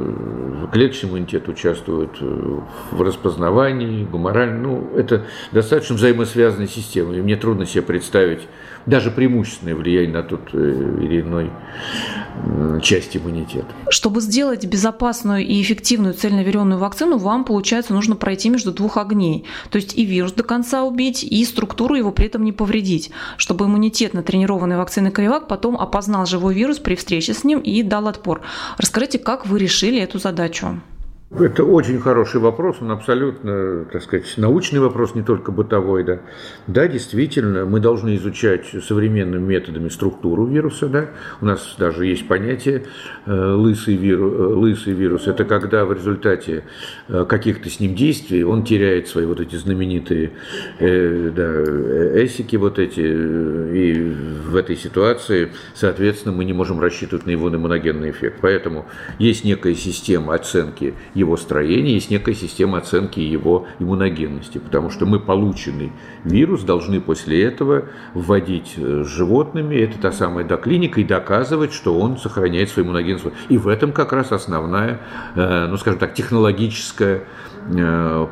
клеточный 0.72 1.10
иммунитет 1.10 1.48
участвует 1.48 2.10
в 2.20 3.02
распознавании, 3.02 4.04
гуморально, 4.04 4.58
ну, 4.58 4.90
это 4.96 5.26
достаточно 5.52 5.96
взаимосвязанная 5.96 6.68
система, 6.68 7.14
и 7.14 7.22
мне 7.22 7.36
трудно 7.36 7.66
себе 7.66 7.82
представить 7.82 8.46
даже 8.86 9.10
преимущественное 9.10 9.74
влияние 9.74 10.12
на 10.12 10.22
тот 10.22 10.50
э, 10.52 10.98
или 11.00 11.20
иной 11.20 11.50
часть 12.82 13.16
иммунитета. 13.16 13.66
Чтобы 13.88 14.20
сделать 14.20 14.64
безопасную 14.66 15.44
и 15.44 15.60
эффективную 15.60 16.14
цельноверенную 16.14 16.78
вакцину, 16.78 17.18
вам, 17.18 17.44
получается, 17.44 17.94
нужно 17.94 18.14
пройти 18.14 18.48
между 18.50 18.72
двух 18.72 18.96
огней. 18.96 19.44
То 19.70 19.76
есть 19.76 19.96
и 19.96 20.04
вирус 20.04 20.32
до 20.32 20.42
конца 20.42 20.84
убить, 20.84 21.24
и 21.24 21.44
структуру 21.44 21.94
его 21.94 22.12
при 22.12 22.26
этом 22.26 22.44
не 22.44 22.52
повредить, 22.52 23.10
чтобы 23.36 23.66
иммунитет 23.66 24.14
на 24.14 24.22
тренированной 24.22 24.76
вакцины 24.76 25.10
Ковивак 25.10 25.48
потом 25.48 25.76
опознал 25.76 26.26
живой 26.26 26.54
вирус 26.54 26.78
при 26.78 26.94
встрече 26.94 27.34
с 27.34 27.42
ним 27.44 27.60
и 27.60 27.82
дал 27.82 28.06
отпор. 28.06 28.42
Расскажите, 28.78 29.18
как 29.18 29.46
вы 29.46 29.58
решили 29.58 30.00
эту 30.00 30.18
задачу? 30.18 30.80
Это 31.28 31.64
очень 31.64 31.98
хороший 31.98 32.40
вопрос, 32.40 32.76
он 32.80 32.92
абсолютно, 32.92 33.84
так 33.90 34.00
сказать, 34.00 34.32
научный 34.36 34.78
вопрос, 34.78 35.16
не 35.16 35.22
только 35.22 35.50
бытовой, 35.50 36.04
да. 36.04 36.20
Да, 36.68 36.86
действительно, 36.86 37.66
мы 37.66 37.80
должны 37.80 38.14
изучать 38.14 38.64
современными 38.84 39.44
методами 39.44 39.88
структуру 39.88 40.46
вируса, 40.46 40.86
да. 40.88 41.08
У 41.40 41.46
нас 41.46 41.74
даже 41.78 42.06
есть 42.06 42.28
понятие 42.28 42.84
э, 43.26 43.32
лысый 43.32 43.96
вирус, 43.96 44.34
э, 44.34 44.36
лысый 44.36 44.92
вирус. 44.92 45.26
Это 45.26 45.44
когда 45.44 45.84
в 45.84 45.92
результате 45.92 46.62
э, 47.08 47.26
каких-то 47.28 47.68
с 47.70 47.80
ним 47.80 47.96
действий 47.96 48.44
он 48.44 48.62
теряет 48.62 49.08
свои 49.08 49.26
вот 49.26 49.40
эти 49.40 49.56
знаменитые 49.56 50.30
э, 50.78 51.32
да, 51.34 52.22
эсики 52.22 52.54
вот 52.54 52.78
эти, 52.78 53.00
и 53.00 54.14
в 54.48 54.54
этой 54.54 54.76
ситуации, 54.76 55.50
соответственно, 55.74 56.36
мы 56.36 56.44
не 56.44 56.52
можем 56.52 56.78
рассчитывать 56.78 57.26
на 57.26 57.30
его 57.30 57.48
иммуногенный 57.48 58.10
эффект. 58.10 58.38
Поэтому 58.40 58.86
есть 59.18 59.42
некая 59.42 59.74
система 59.74 60.32
оценки 60.32 60.94
его 61.16 61.36
строения 61.38 61.94
есть 61.94 62.10
некая 62.10 62.34
система 62.34 62.78
оценки 62.78 63.20
его 63.20 63.66
иммуногенности, 63.78 64.58
потому 64.58 64.90
что 64.90 65.06
мы 65.06 65.18
полученный 65.18 65.92
вирус 66.24 66.62
должны 66.62 67.00
после 67.00 67.42
этого 67.42 67.86
вводить 68.12 68.74
э, 68.76 69.02
с 69.02 69.08
животными, 69.08 69.76
это 69.76 69.98
та 69.98 70.12
самая 70.12 70.44
доклиника, 70.44 71.00
и 71.00 71.04
доказывать, 71.04 71.72
что 71.72 71.98
он 71.98 72.18
сохраняет 72.18 72.68
свою 72.68 72.86
иммуногенность. 72.86 73.26
И 73.48 73.56
в 73.56 73.66
этом 73.66 73.92
как 73.92 74.12
раз 74.12 74.30
основная, 74.30 75.00
э, 75.34 75.66
ну 75.68 75.76
скажем 75.78 75.98
так, 75.98 76.12
технологическая 76.12 77.24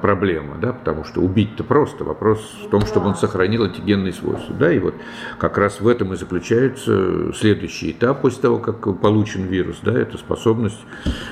проблема, 0.01 0.57
да, 0.61 0.73
потому 0.73 1.05
что 1.05 1.21
убить-то 1.21 1.65
просто, 1.65 2.05
вопрос 2.05 2.41
в 2.67 2.71
том, 2.71 2.87
чтобы 2.87 3.09
он 3.09 3.17
сохранил 3.17 3.65
антигенные 3.65 4.13
свойства, 4.13 4.55
да, 4.55 4.73
и 4.73 4.79
вот 4.79 4.95
как 5.39 5.59
раз 5.59 5.81
в 5.81 5.89
этом 5.89 6.13
и 6.13 6.17
заключается 6.17 7.33
следующий 7.35 7.93
этап 7.93 8.23
после 8.23 8.43
того, 8.43 8.59
как 8.59 9.01
получен 9.01 9.47
вирус, 9.47 9.79
да, 9.83 9.93
это 9.93 10.19
способность 10.19 10.81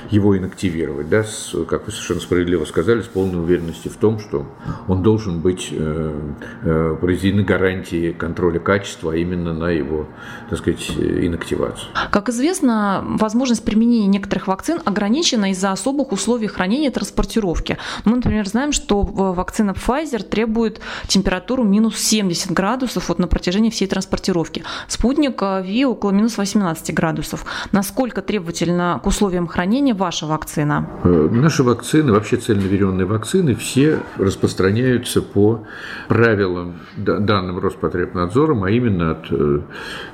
его 0.09 0.37
инактивировать, 0.37 1.09
да, 1.09 1.23
с, 1.23 1.55
как 1.67 1.85
вы 1.85 1.91
совершенно 1.91 2.19
справедливо 2.19 2.65
сказали, 2.65 3.01
с 3.01 3.07
полной 3.07 3.39
уверенностью 3.39 3.91
в 3.91 3.95
том, 3.95 4.19
что 4.19 4.45
он 4.87 5.03
должен 5.03 5.39
быть 5.39 5.69
э, 5.71 6.19
э, 6.63 6.97
произведены 6.99 7.43
гарантии 7.43 8.11
контроля 8.11 8.59
качества, 8.59 9.13
а 9.13 9.15
именно 9.15 9.53
на 9.53 9.69
его, 9.69 10.07
так 10.49 10.59
сказать, 10.59 10.89
инактивацию. 10.97 11.87
Как 12.11 12.29
известно, 12.29 13.03
возможность 13.03 13.63
применения 13.63 14.07
некоторых 14.07 14.47
вакцин 14.47 14.79
ограничена 14.83 15.51
из-за 15.51 15.71
особых 15.71 16.11
условий 16.11 16.47
хранения 16.47 16.89
и 16.89 16.91
транспортировки. 16.91 17.77
Мы, 18.05 18.17
например, 18.17 18.47
знаем, 18.47 18.71
что 18.71 19.01
вакцина 19.01 19.71
Pfizer 19.71 20.23
требует 20.23 20.79
температуру 21.07 21.63
минус 21.63 21.97
70 21.97 22.51
градусов 22.51 23.09
вот 23.09 23.19
на 23.19 23.27
протяжении 23.27 23.69
всей 23.69 23.87
транспортировки. 23.87 24.63
Спутник 24.87 25.41
Ви 25.41 25.85
около 25.85 26.11
минус 26.11 26.37
18 26.37 26.93
градусов. 26.93 27.45
Насколько 27.71 28.21
требовательна 28.21 28.99
к 29.03 29.07
условиям 29.07 29.47
хранения 29.47 29.93
ваша 29.93 30.25
вакцина? 30.25 30.87
Э, 31.03 31.29
наши 31.31 31.63
вакцины, 31.63 32.11
вообще 32.11 32.37
цельноверенные 32.37 33.05
вакцины, 33.05 33.55
все 33.55 33.99
распространяются 34.17 35.21
по 35.21 35.65
правилам 36.07 36.79
данным 36.97 37.59
Роспотребнадзором, 37.59 38.63
а 38.63 38.71
именно 38.71 39.11
от 39.11 39.29
2 39.29 39.61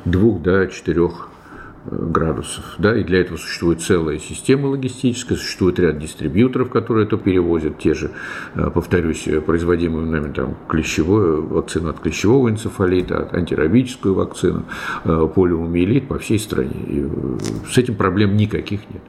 э, 0.05 0.39
до 0.39 0.67
4 0.67 1.09
градусов. 1.91 2.75
Да, 2.77 2.98
и 2.98 3.03
для 3.03 3.22
этого 3.22 3.38
существует 3.38 3.81
целая 3.81 4.19
система 4.19 4.67
логистическая, 4.67 5.38
существует 5.38 5.79
ряд 5.79 6.00
дистрибьюторов, 6.00 6.69
которые 6.69 7.05
это 7.05 7.17
перевозят, 7.17 7.79
те 7.79 7.93
же, 7.93 8.12
э, 8.55 8.69
повторюсь, 8.69 9.27
производимую 9.46 10.08
нами 10.08 10.31
там 10.31 10.58
клещевую, 10.67 11.48
вакцину 11.48 11.89
от 11.89 12.00
клещевого 12.00 12.50
энцефалита, 12.50 13.29
антирабическую 13.31 14.13
вакцину, 14.13 14.65
э, 15.03 15.29
полиомиелит 15.34 16.08
по 16.08 16.19
всей 16.19 16.39
стране. 16.39 16.75
И 16.88 17.01
э, 17.01 17.38
с 17.72 17.77
этим 17.77 17.96
проблем 17.96 18.38
никаких 18.38 18.81
нет. 18.89 19.01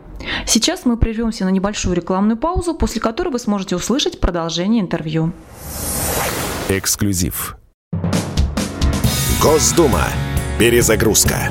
Сейчас 0.47 0.85
мы 0.85 0.97
прервемся 0.97 1.45
на 1.45 1.51
небольшую 1.51 1.95
рекламную 1.95 2.37
паузу, 2.37 2.75
после 2.75 3.01
которой 3.01 3.31
вы 3.31 3.39
сможете 3.39 3.77
услышать 3.77 4.21
продолжение 4.21 4.83
интервью. 4.83 5.33
Эксклюзив. 6.69 7.57
Госдума. 9.43 10.05
Перезагрузка. 10.59 11.51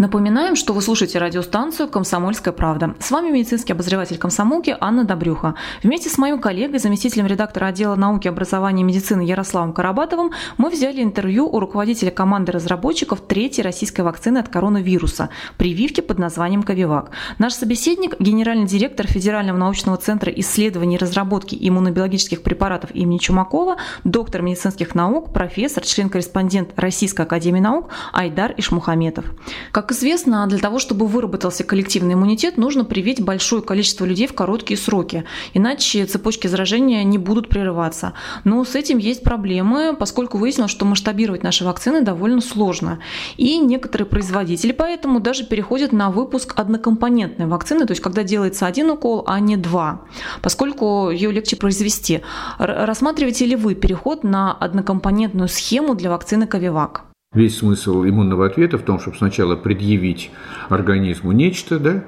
Напоминаем, 0.00 0.56
что 0.56 0.72
вы 0.72 0.80
слушаете 0.80 1.18
радиостанцию 1.18 1.86
«Комсомольская 1.86 2.54
правда». 2.54 2.94
С 3.00 3.10
вами 3.10 3.28
медицинский 3.28 3.74
обозреватель 3.74 4.16
комсомолки 4.16 4.74
Анна 4.80 5.04
Добрюха. 5.04 5.56
Вместе 5.82 6.08
с 6.08 6.16
моим 6.16 6.40
коллегой, 6.40 6.78
заместителем 6.78 7.26
редактора 7.26 7.66
отдела 7.66 7.96
науки, 7.96 8.26
образования 8.26 8.80
и 8.80 8.84
медицины 8.86 9.20
Ярославом 9.20 9.74
Карабатовым 9.74 10.30
мы 10.56 10.70
взяли 10.70 11.02
интервью 11.02 11.46
у 11.46 11.60
руководителя 11.60 12.10
команды 12.10 12.50
разработчиков 12.50 13.20
третьей 13.20 13.62
российской 13.62 14.00
вакцины 14.00 14.38
от 14.38 14.48
коронавируса– 14.48 15.28
прививки 15.58 16.00
под 16.00 16.18
названием 16.18 16.62
«Ковивак». 16.62 17.10
Наш 17.36 17.52
собеседник– 17.52 18.16
генеральный 18.18 18.64
директор 18.64 19.06
Федерального 19.06 19.58
научного 19.58 19.98
центра 19.98 20.32
исследований 20.32 20.94
и 20.94 20.98
разработки 20.98 21.58
иммунобиологических 21.60 22.42
препаратов 22.42 22.90
имени 22.94 23.18
Чумакова, 23.18 23.76
доктор 24.04 24.40
медицинских 24.40 24.94
наук, 24.94 25.34
профессор, 25.34 25.84
член-корреспондент 25.84 26.70
Российской 26.76 27.26
академии 27.26 27.60
наук 27.60 27.90
Айдар 28.14 28.54
Ишмухаметов. 28.56 29.26
Как 29.72 29.89
известно, 29.92 30.46
для 30.46 30.58
того, 30.58 30.78
чтобы 30.78 31.06
выработался 31.06 31.64
коллективный 31.64 32.14
иммунитет, 32.14 32.56
нужно 32.56 32.84
привить 32.84 33.22
большое 33.22 33.62
количество 33.62 34.04
людей 34.04 34.26
в 34.26 34.34
короткие 34.34 34.78
сроки, 34.78 35.24
иначе 35.54 36.06
цепочки 36.06 36.46
заражения 36.46 37.02
не 37.04 37.18
будут 37.18 37.48
прерываться. 37.48 38.14
Но 38.44 38.64
с 38.64 38.74
этим 38.74 38.98
есть 38.98 39.22
проблемы, 39.22 39.94
поскольку 39.98 40.38
выяснилось, 40.38 40.70
что 40.70 40.84
масштабировать 40.84 41.42
наши 41.42 41.64
вакцины 41.64 42.00
довольно 42.02 42.40
сложно. 42.40 43.00
И 43.36 43.58
некоторые 43.58 44.06
производители 44.06 44.72
поэтому 44.72 45.20
даже 45.20 45.44
переходят 45.44 45.92
на 45.92 46.10
выпуск 46.10 46.54
однокомпонентной 46.56 47.46
вакцины, 47.46 47.86
то 47.86 47.92
есть 47.92 48.02
когда 48.02 48.22
делается 48.22 48.66
один 48.66 48.90
укол, 48.90 49.24
а 49.26 49.40
не 49.40 49.56
два, 49.56 50.02
поскольку 50.42 51.10
ее 51.10 51.30
легче 51.30 51.56
произвести. 51.56 52.22
Рассматриваете 52.58 53.46
ли 53.46 53.56
вы 53.56 53.74
переход 53.74 54.24
на 54.24 54.52
однокомпонентную 54.52 55.48
схему 55.48 55.94
для 55.94 56.10
вакцины 56.10 56.46
Ковивак? 56.46 57.09
Весь 57.32 57.58
смысл 57.58 58.02
иммунного 58.02 58.44
ответа 58.44 58.76
в 58.76 58.82
том, 58.82 58.98
чтобы 58.98 59.16
сначала 59.16 59.54
предъявить 59.54 60.32
организму 60.68 61.30
нечто, 61.30 61.78
да, 61.78 62.02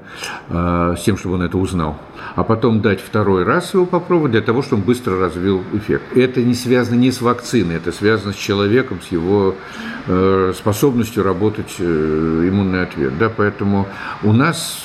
а, 0.49 0.97
с 0.97 1.03
тем, 1.05 1.15
чтобы 1.15 1.35
он 1.35 1.43
это 1.43 1.57
узнал, 1.57 1.97
а 2.35 2.43
потом 2.43 2.81
дать 2.81 2.99
второй 2.99 3.45
раз 3.45 3.73
его 3.73 3.85
попробовать 3.85 4.33
для 4.33 4.41
того, 4.41 4.61
чтобы 4.61 4.81
он 4.81 4.85
быстро 4.85 5.17
развил 5.17 5.63
эффект. 5.71 6.03
Это 6.13 6.41
не 6.41 6.53
связано 6.53 6.95
не 6.95 7.09
с 7.09 7.21
вакциной, 7.21 7.77
это 7.77 7.93
связано 7.93 8.33
с 8.33 8.35
человеком, 8.35 8.99
с 9.01 9.13
его 9.13 9.55
э, 10.07 10.51
способностью 10.57 11.23
работать 11.23 11.73
э, 11.79 12.49
иммунный 12.49 12.83
ответ. 12.83 13.17
Да, 13.17 13.29
поэтому 13.29 13.87
у 14.23 14.33
нас 14.33 14.83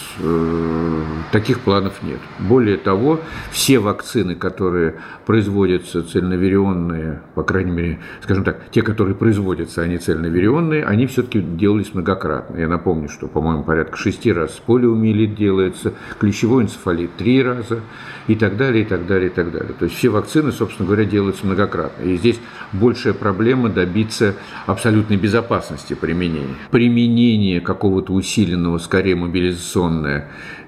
таких 1.31 1.61
планов 1.61 2.03
нет. 2.03 2.19
Более 2.39 2.77
того, 2.77 3.21
все 3.51 3.79
вакцины, 3.79 4.35
которые 4.35 4.97
производятся 5.27 6.03
цельноверионные, 6.03 7.23
по 7.35 7.43
крайней 7.43 7.71
мере, 7.71 7.99
скажем 8.23 8.45
так, 8.45 8.71
те, 8.71 8.83
которые 8.83 9.15
производятся, 9.15 9.83
они 9.83 9.99
цельноверионные, 9.99 10.85
они 10.85 11.07
все-таки 11.07 11.41
делались 11.41 11.95
многократно. 11.95 12.57
Я 12.57 12.69
напомню, 12.69 13.09
что, 13.09 13.29
по-моему, 13.29 13.63
порядка 13.63 13.97
шести 13.97 14.33
раз 14.33 14.51
полиомиелит 14.65 15.35
делается, 15.35 15.93
клещевой 16.19 16.65
энцефалит 16.65 17.15
три 17.17 17.43
раза 17.43 17.81
и 18.27 18.35
так 18.35 18.57
далее, 18.57 18.83
и 18.83 18.87
так 18.87 19.07
далее, 19.07 19.29
и 19.29 19.33
так 19.33 19.53
далее. 19.53 19.75
То 19.79 19.85
есть 19.85 19.97
все 19.97 20.09
вакцины, 20.09 20.53
собственно 20.53 20.87
говоря, 20.87 21.05
делаются 21.05 21.47
многократно. 21.47 22.03
И 22.03 22.17
здесь 22.17 22.41
большая 22.73 23.15
проблема 23.15 23.69
добиться 23.69 24.35
абсолютной 24.67 25.17
безопасности 25.17 25.95
применения. 25.95 26.57
Применение 26.71 27.61
какого-то 27.61 28.13
усиленного, 28.13 28.79
скорее 28.79 29.15
мобилизационная 29.15 30.08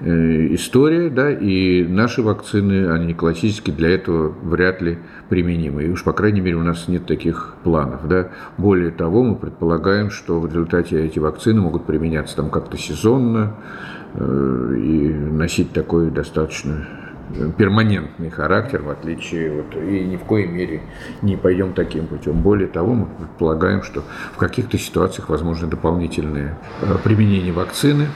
э, 0.01 0.55
история, 0.55 1.11
да, 1.11 1.31
и 1.31 1.85
наши 1.85 2.23
вакцины, 2.23 2.91
они 2.91 3.15
классические, 3.15 3.75
для 3.75 3.91
этого 3.91 4.29
вряд 4.43 4.83
ли 4.83 4.99
применимы. 5.29 5.85
И 5.85 5.91
уж, 5.91 6.05
по 6.05 6.13
крайней 6.13 6.41
мере, 6.41 6.57
у 6.57 6.63
нас 6.63 6.89
нет 6.89 7.07
таких 7.07 7.55
планов. 7.65 8.07
Да. 8.09 8.29
Более 8.59 8.91
того, 8.91 9.23
мы 9.23 9.37
предполагаем, 9.37 10.11
что 10.11 10.41
в 10.41 10.47
результате 10.47 11.05
эти 11.05 11.19
вакцины 11.19 11.61
могут 11.61 11.85
применяться 11.85 12.37
там 12.37 12.51
как-то 12.51 12.77
сезонно 12.77 13.55
э, 14.15 14.75
и 14.77 15.13
носить 15.13 15.73
такой 15.73 16.11
достаточно 16.11 16.87
перманентный 17.57 18.31
характер, 18.31 18.83
в 18.83 18.91
отличие 18.91 19.53
вот, 19.53 19.77
и 19.77 20.05
ни 20.05 20.17
в 20.17 20.25
коей 20.25 20.47
мере 20.47 20.83
не 21.23 21.37
пойдем 21.37 21.73
таким 21.73 22.07
путем. 22.07 22.41
Более 22.41 22.69
того, 22.69 22.95
мы 22.95 23.07
предполагаем, 23.07 23.83
что 23.83 24.03
в 24.33 24.37
каких-то 24.37 24.79
ситуациях 24.79 25.29
возможны 25.29 25.69
дополнительные 25.69 26.57
э, 26.83 26.97
применения 27.03 27.53
вакцины, 27.53 28.09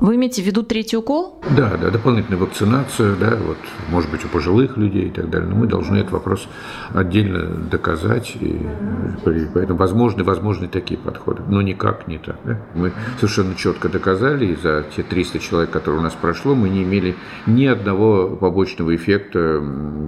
вы 0.00 0.16
имеете 0.16 0.42
в 0.42 0.46
виду 0.46 0.62
третий 0.62 0.96
укол? 0.96 1.40
Да, 1.56 1.76
да, 1.76 1.90
дополнительную 1.90 2.40
вакцинацию, 2.40 3.16
да, 3.16 3.36
вот, 3.36 3.58
может 3.90 4.10
быть, 4.10 4.24
у 4.24 4.28
пожилых 4.28 4.76
людей 4.76 5.08
и 5.08 5.10
так 5.10 5.28
далее. 5.30 5.48
Но 5.48 5.56
мы 5.56 5.66
должны 5.66 5.96
этот 5.96 6.12
вопрос 6.12 6.48
отдельно 6.94 7.46
доказать. 7.70 8.36
И, 8.40 8.58
поэтому 9.54 9.78
возможны, 9.78 10.24
возможны 10.24 10.68
такие 10.68 10.98
подходы. 10.98 11.42
Но 11.48 11.60
никак 11.62 12.08
не 12.08 12.18
так. 12.18 12.36
Да? 12.44 12.58
Мы 12.74 12.92
совершенно 13.16 13.54
четко 13.54 13.88
доказали, 13.88 14.46
и 14.46 14.56
за 14.56 14.84
те 14.96 15.02
300 15.02 15.38
человек, 15.38 15.70
которые 15.70 16.00
у 16.00 16.02
нас 16.02 16.14
прошло, 16.14 16.54
мы 16.54 16.68
не 16.68 16.82
имели 16.82 17.16
ни 17.46 17.66
одного 17.66 18.36
побочного 18.36 18.94
эффекта, 18.96 19.60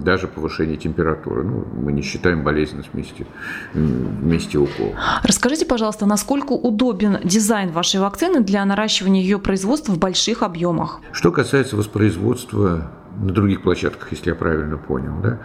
даже 0.03 0.27
повышения 0.27 0.77
температуры. 0.77 1.43
Ну, 1.43 1.65
мы 1.81 1.91
не 1.91 2.01
считаем 2.01 2.43
болезненность 2.43 2.89
вместе, 2.93 3.25
вместе 3.73 4.57
укола. 4.57 4.93
Расскажите, 5.23 5.65
пожалуйста, 5.65 6.05
насколько 6.05 6.53
удобен 6.53 7.19
дизайн 7.23 7.71
вашей 7.71 7.99
вакцины 7.99 8.41
для 8.41 8.65
наращивания 8.65 9.21
ее 9.21 9.39
производства 9.39 9.82
производства 9.83 9.93
в 9.93 9.99
больших 9.99 10.43
объемах. 10.43 10.99
Что 11.11 11.31
касается 11.31 11.75
воспроизводства 11.75 12.91
на 13.21 13.31
других 13.31 13.61
площадках, 13.61 14.11
если 14.11 14.29
я 14.29 14.35
правильно 14.35 14.77
понял. 14.77 15.13
Да? 15.21 15.39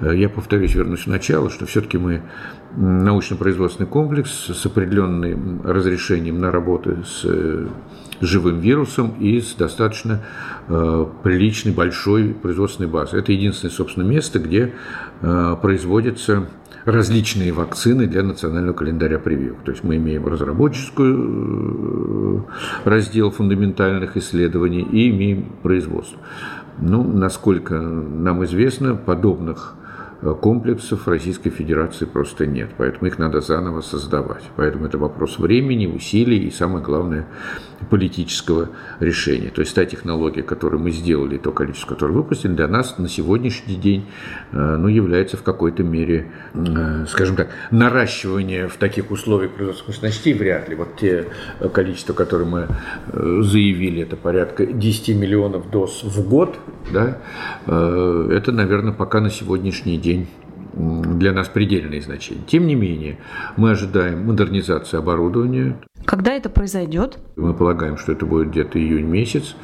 Э, 0.00 0.16
я 0.16 0.28
повторюсь, 0.28 0.74
вернусь 0.74 1.06
в 1.06 1.10
начало, 1.10 1.48
что 1.50 1.64
все-таки 1.64 1.96
мы 1.96 2.22
научно-производственный 2.76 3.88
комплекс 3.88 4.30
с 4.30 4.66
определенным 4.66 5.62
разрешением 5.64 6.40
на 6.40 6.50
работу 6.50 7.02
с 7.04 7.24
э, 7.24 7.66
живым 8.20 8.60
вирусом 8.60 9.14
и 9.20 9.40
с 9.40 9.54
достаточно 9.54 10.20
э, 10.68 11.06
приличной 11.22 11.72
большой 11.72 12.34
производственной 12.34 12.90
базой. 12.90 13.20
Это 13.20 13.32
единственное, 13.32 13.72
собственно, 13.72 14.04
место, 14.04 14.38
где 14.38 14.74
э, 15.22 15.56
производятся 15.62 16.46
различные 16.84 17.52
вакцины 17.52 18.06
для 18.06 18.22
национального 18.22 18.74
календаря 18.74 19.18
прививок. 19.18 19.58
То 19.64 19.72
есть 19.72 19.84
мы 19.84 19.96
имеем 19.96 20.26
разработческую 20.26 22.46
э, 22.84 22.88
раздел 22.88 23.30
фундаментальных 23.30 24.16
исследований 24.16 24.82
и 24.82 25.10
имеем 25.10 25.46
производство. 25.62 26.18
Ну, 26.78 27.04
насколько 27.04 27.80
нам 27.80 28.44
известно, 28.44 28.96
подобных 28.96 29.76
Э, 30.24 30.34
комплексов 30.40 31.06
Российской 31.06 31.50
Федерации 31.50 32.06
просто 32.06 32.46
нет, 32.46 32.70
поэтому 32.78 33.08
их 33.08 33.18
надо 33.18 33.42
заново 33.42 33.82
создавать. 33.82 34.42
Поэтому 34.56 34.86
это 34.86 34.96
вопрос 34.96 35.38
времени, 35.38 35.86
усилий 35.86 36.38
и, 36.38 36.50
самое 36.50 36.82
главное, 36.82 37.26
политического 37.84 38.70
решения. 39.00 39.50
То 39.50 39.60
есть 39.60 39.74
та 39.74 39.84
технология, 39.84 40.42
которую 40.42 40.80
мы 40.82 40.90
сделали, 40.90 41.38
то 41.38 41.52
количество, 41.52 41.94
которое 41.94 42.12
выпустили, 42.12 42.52
для 42.52 42.68
нас 42.68 42.98
на 42.98 43.08
сегодняшний 43.08 43.76
день 43.76 44.06
э, 44.52 44.56
ну, 44.56 44.88
является 44.88 45.36
в 45.36 45.42
какой-то 45.42 45.82
мере, 45.82 46.30
э, 46.54 47.06
скажем 47.08 47.36
так, 47.36 47.50
наращивание 47.70 48.68
в 48.68 48.76
таких 48.76 49.10
условиях 49.10 49.52
производства 49.52 49.88
мощностей 49.88 50.34
вряд 50.34 50.68
ли. 50.68 50.74
Вот 50.74 50.96
те 50.96 51.26
количество, 51.72 52.12
которое 52.12 52.44
мы 52.44 52.68
заявили, 53.12 54.02
это 54.02 54.16
порядка 54.16 54.66
10 54.66 55.16
миллионов 55.16 55.70
доз 55.70 56.02
в 56.02 56.28
год, 56.28 56.56
да, 56.92 57.18
это, 57.66 58.52
наверное, 58.52 58.92
пока 58.92 59.20
на 59.20 59.30
сегодняшний 59.30 59.98
день 59.98 60.28
для 60.76 61.32
нас 61.32 61.48
предельные 61.48 62.02
значения. 62.02 62.42
Тем 62.46 62.66
не 62.66 62.74
менее, 62.74 63.18
мы 63.56 63.70
ожидаем 63.70 64.26
модернизации 64.26 64.96
оборудования. 64.96 65.76
Когда 66.04 66.32
это 66.32 66.50
произойдет? 66.50 67.18
Мы 67.36 67.54
полагаем, 67.54 67.96
что 67.96 68.12
это 68.12 68.26
будет 68.26 68.50
где-то 68.50 68.78
июнь 68.78 69.06
месяц. 69.06 69.56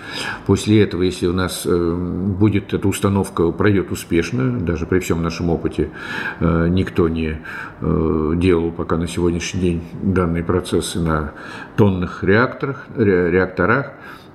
После 0.47 0.83
этого, 0.83 1.03
если 1.03 1.27
у 1.27 1.33
нас 1.33 1.67
э, 1.67 1.95
будет 2.39 2.73
эта 2.73 2.89
установка 2.89 3.51
пройдет 3.51 3.91
успешно, 3.91 4.59
даже 4.59 4.87
при 4.87 5.01
всем 5.01 5.23
нашем 5.23 5.51
опыте 5.51 5.91
э, 6.39 6.69
никто 6.69 7.09
не 7.09 7.41
э, 7.81 8.33
делал 8.37 8.71
пока 8.71 8.97
на 8.97 9.07
сегодняшний 9.07 9.61
день 9.61 9.83
данные 10.03 10.45
процессы 10.45 10.99
на 11.01 11.33
тонных 11.77 12.25
реакторах, 12.25 12.87
реакторах, 12.97 13.93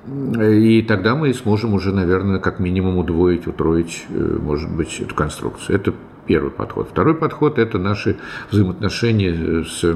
и 0.07 0.83
тогда 0.83 1.15
мы 1.15 1.33
сможем 1.33 1.73
уже, 1.73 1.91
наверное, 1.91 2.39
как 2.39 2.59
минимум 2.59 2.97
удвоить, 2.99 3.47
утроить, 3.47 4.05
может 4.09 4.69
быть, 4.69 4.99
эту 4.99 5.15
конструкцию. 5.15 5.77
Это 5.77 5.95
первый 6.25 6.51
подход. 6.51 6.89
Второй 6.89 7.15
подход– 7.15 7.57
это 7.59 7.77
наши 7.77 8.17
взаимоотношения 8.51 9.63
с 9.63 9.83
э, 9.83 9.95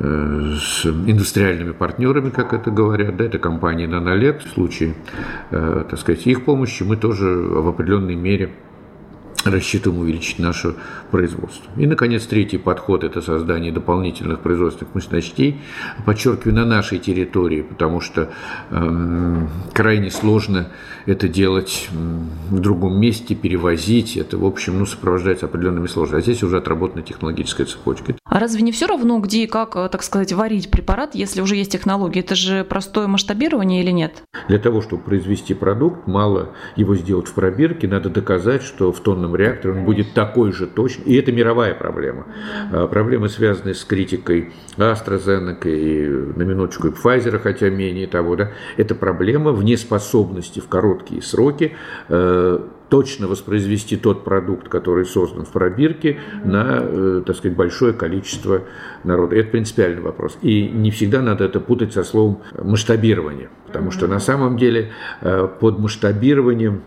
с 0.00 0.86
индустриальными 0.86 1.72
партнерами, 1.72 2.30
как 2.30 2.52
это 2.52 2.70
говорят, 2.70 3.16
да, 3.16 3.24
это 3.24 3.38
компания 3.38 3.88
«Нанолет». 3.88 4.42
В 4.42 4.50
случае, 4.50 4.94
э, 5.50 5.84
так 5.90 5.98
сказать, 5.98 6.26
их 6.26 6.44
помощи 6.44 6.84
мы 6.84 6.96
тоже 6.96 7.26
в 7.26 7.66
определенной 7.68 8.14
мере 8.14 8.50
рассчитываем 9.44 10.02
увеличить 10.02 10.38
наше 10.38 10.74
производство. 11.08 11.70
И, 11.76 11.86
наконец, 11.86 12.26
третий 12.26 12.58
подход– 12.58 13.04
это 13.04 13.20
создание 13.20 13.72
дополнительных 13.72 14.40
производственных 14.40 14.94
мощностей, 14.94 15.60
подчеркиваю, 16.04 16.54
на 16.54 16.64
нашей 16.64 16.98
территории, 16.98 17.62
потому 17.62 18.00
что 18.00 18.30
эм, 18.70 19.48
крайне 19.72 20.10
сложно 20.10 20.68
это 21.06 21.28
делать 21.28 21.88
в 22.50 22.60
другом 22.60 23.00
месте, 23.00 23.34
перевозить. 23.34 24.16
Это, 24.16 24.36
в 24.36 24.44
общем, 24.44 24.78
ну, 24.78 24.86
сопровождается 24.86 25.46
определенными 25.46 25.86
сложностями. 25.86 26.20
А 26.20 26.22
здесь 26.22 26.42
уже 26.42 26.58
отработана 26.58 27.02
технологическая 27.02 27.64
цепочка. 27.64 28.14
А 28.24 28.38
разве 28.38 28.60
не 28.62 28.72
все 28.72 28.86
равно, 28.86 29.18
где 29.20 29.44
и 29.44 29.46
как, 29.46 29.74
э, 29.76 29.88
так 29.90 30.02
сказать, 30.02 30.32
варить 30.32 30.70
препарат, 30.70 31.14
если 31.14 31.40
уже 31.40 31.56
есть 31.56 31.72
технологии? 31.72 32.20
Это 32.20 32.34
же 32.34 32.62
простое 32.62 33.06
масштабирование 33.06 33.82
или 33.82 33.90
нет? 33.90 34.22
Для 34.48 34.58
того, 34.58 34.82
чтобы 34.82 35.02
произвести 35.02 35.54
продукт, 35.54 36.06
мало 36.06 36.50
его 36.76 36.94
сделать 36.94 37.26
в 37.26 37.32
пробирке, 37.32 37.88
надо 37.88 38.10
доказать, 38.10 38.62
что 38.62 38.92
в 38.92 39.00
тонном 39.00 39.34
реакторе 39.34 39.74
он 39.74 39.84
будет 39.84 40.12
такой 40.12 40.52
же 40.52 40.66
точно. 40.66 40.97
И 41.04 41.16
это 41.16 41.32
мировая 41.32 41.74
проблема. 41.74 42.26
А, 42.72 42.86
проблемы, 42.86 43.28
связанные 43.28 43.74
с 43.74 43.84
критикой 43.84 44.52
AstraZeneca 44.76 45.68
и 45.68 46.06
на 46.08 46.42
минуточку 46.42 46.88
и 46.88 46.90
Pfizer, 46.90 47.38
хотя 47.38 47.70
менее 47.70 48.06
того, 48.06 48.36
да, 48.36 48.50
это 48.76 48.94
проблема 48.94 49.52
в 49.52 49.62
неспособности 49.64 50.60
в 50.60 50.68
короткие 50.68 51.22
сроки 51.22 51.74
э, 52.08 52.60
точно 52.88 53.28
воспроизвести 53.28 53.96
тот 53.96 54.24
продукт, 54.24 54.68
который 54.68 55.04
создан 55.04 55.44
в 55.44 55.50
пробирке, 55.50 56.18
на, 56.44 56.78
э, 56.80 57.22
так 57.26 57.36
сказать, 57.36 57.56
большое 57.56 57.92
количество 57.92 58.62
народа. 59.04 59.36
Это 59.36 59.50
принципиальный 59.50 60.00
вопрос. 60.00 60.38
И 60.42 60.68
не 60.68 60.90
всегда 60.90 61.22
надо 61.22 61.44
это 61.44 61.60
путать 61.60 61.92
со 61.92 62.04
словом 62.04 62.40
масштабирование, 62.60 63.50
потому 63.66 63.90
что 63.90 64.06
на 64.06 64.20
самом 64.20 64.56
деле 64.56 64.92
э, 65.20 65.48
под 65.60 65.78
масштабированием 65.78 66.82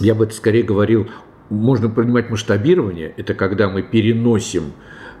я 0.00 0.14
бы 0.14 0.24
это 0.24 0.34
скорее 0.34 0.62
говорил, 0.62 1.08
можно 1.52 1.88
понимать 1.88 2.30
масштабирование, 2.30 3.12
это 3.16 3.34
когда 3.34 3.68
мы 3.68 3.82
переносим 3.82 4.72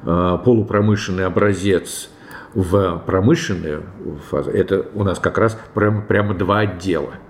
э, 0.04 0.38
полупромышленный 0.44 1.26
образец 1.26 2.10
в 2.54 3.02
промышленную 3.06 3.84
фазу. 4.28 4.50
Это 4.50 4.86
у 4.94 5.04
нас 5.04 5.18
как 5.18 5.38
раз 5.38 5.58
прямо, 5.74 6.02
прямо 6.02 6.34
два 6.34 6.60
отдела– 6.60 7.14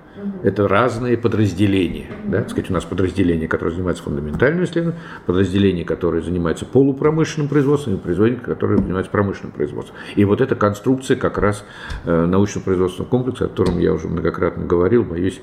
это 0.42 0.68
разные 0.68 1.16
подразделения. 1.16 2.06
Да? 2.24 2.38
Так 2.38 2.50
сказать, 2.50 2.70
у 2.70 2.74
нас 2.74 2.84
подразделение, 2.84 3.48
которое 3.48 3.72
занимается 3.72 4.02
фундаментальным 4.02 4.64
исследованием, 4.64 5.00
подразделение, 5.26 5.84
которое 5.84 6.22
занимается 6.22 6.64
полупромышленным 6.64 7.48
производством, 7.48 7.94
и 7.94 7.98
производитель, 7.98 8.42
которое 8.42 8.78
занимается 8.78 9.10
промышленным 9.10 9.52
производством. 9.52 9.96
И 10.16 10.24
вот 10.24 10.40
эта 10.40 10.54
конструкция 10.54 11.16
как 11.16 11.38
раз 11.38 11.64
э, 12.04 12.26
научно-производственного 12.26 13.08
комплекса, 13.08 13.46
о 13.46 13.48
котором 13.48 13.78
я 13.78 13.92
уже 13.92 14.08
многократно 14.08 14.64
говорил, 14.64 15.04
боюсь, 15.04 15.40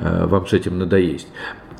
э, 0.00 0.26
вам 0.26 0.46
с 0.46 0.52
этим 0.52 0.78
надоесть. 0.78 1.28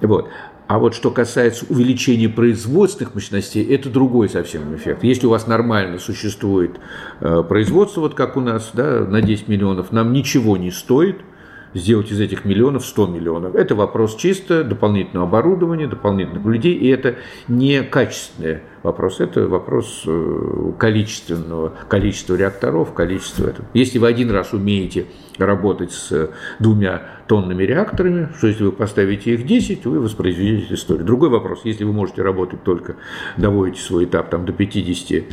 Вот. 0.00 0.28
А 0.68 0.78
вот 0.78 0.94
что 0.94 1.10
касается 1.10 1.66
увеличения 1.68 2.28
производственных 2.28 3.14
мощностей, 3.14 3.64
это 3.64 3.90
другой 3.90 4.28
совсем 4.28 4.74
эффект. 4.74 5.04
Если 5.04 5.26
у 5.26 5.30
вас 5.30 5.46
нормально 5.46 5.98
существует 5.98 6.78
э, 7.20 7.42
производство, 7.46 8.00
вот 8.00 8.14
как 8.14 8.36
у 8.36 8.40
нас, 8.40 8.70
да, 8.72 9.00
на 9.00 9.20
10 9.20 9.48
миллионов, 9.48 9.92
нам 9.92 10.12
ничего 10.12 10.56
не 10.56 10.70
стоит– 10.70 11.20
сделать 11.74 12.10
из 12.10 12.20
этих 12.20 12.44
миллионов 12.44 12.84
100 12.84 13.06
миллионов. 13.06 13.54
Это 13.54 13.74
вопрос 13.74 14.16
чисто 14.16 14.64
дополнительного 14.64 15.28
оборудования, 15.28 15.86
дополнительных 15.86 16.44
людей, 16.44 16.74
и 16.74 16.88
это 16.88 17.16
не 17.48 17.82
качественный 17.82 18.60
вопрос, 18.82 19.20
это 19.20 19.46
вопрос 19.46 20.02
э, 20.06 20.72
количественного, 20.78 21.72
количества 21.88 22.34
реакторов, 22.34 22.92
количества 22.92 23.48
этого. 23.48 23.66
Если 23.74 23.98
вы 23.98 24.08
один 24.08 24.30
раз 24.30 24.52
умеете 24.52 25.06
работать 25.38 25.92
с 25.92 26.30
двумя 26.58 27.02
тоннами 27.26 27.62
реакторами, 27.62 28.28
что 28.36 28.48
если 28.48 28.64
вы 28.64 28.72
поставите 28.72 29.34
их 29.34 29.46
10, 29.46 29.86
вы 29.86 30.00
воспроизведете 30.00 30.74
историю. 30.74 31.06
Другой 31.06 31.30
вопрос, 31.30 31.62
если 31.64 31.84
вы 31.84 31.92
можете 31.92 32.22
работать 32.22 32.62
только, 32.62 32.96
доводите 33.36 33.80
свой 33.80 34.04
этап 34.04 34.30
там, 34.30 34.44
до 34.44 34.52
50 34.52 35.24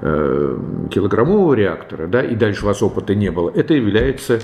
э, 0.00 0.58
килограммового 0.90 1.54
реактора, 1.54 2.06
да, 2.06 2.22
и 2.22 2.34
дальше 2.34 2.64
у 2.64 2.66
вас 2.66 2.82
опыта 2.82 3.14
не 3.14 3.30
было, 3.30 3.50
это 3.54 3.74
является 3.74 4.40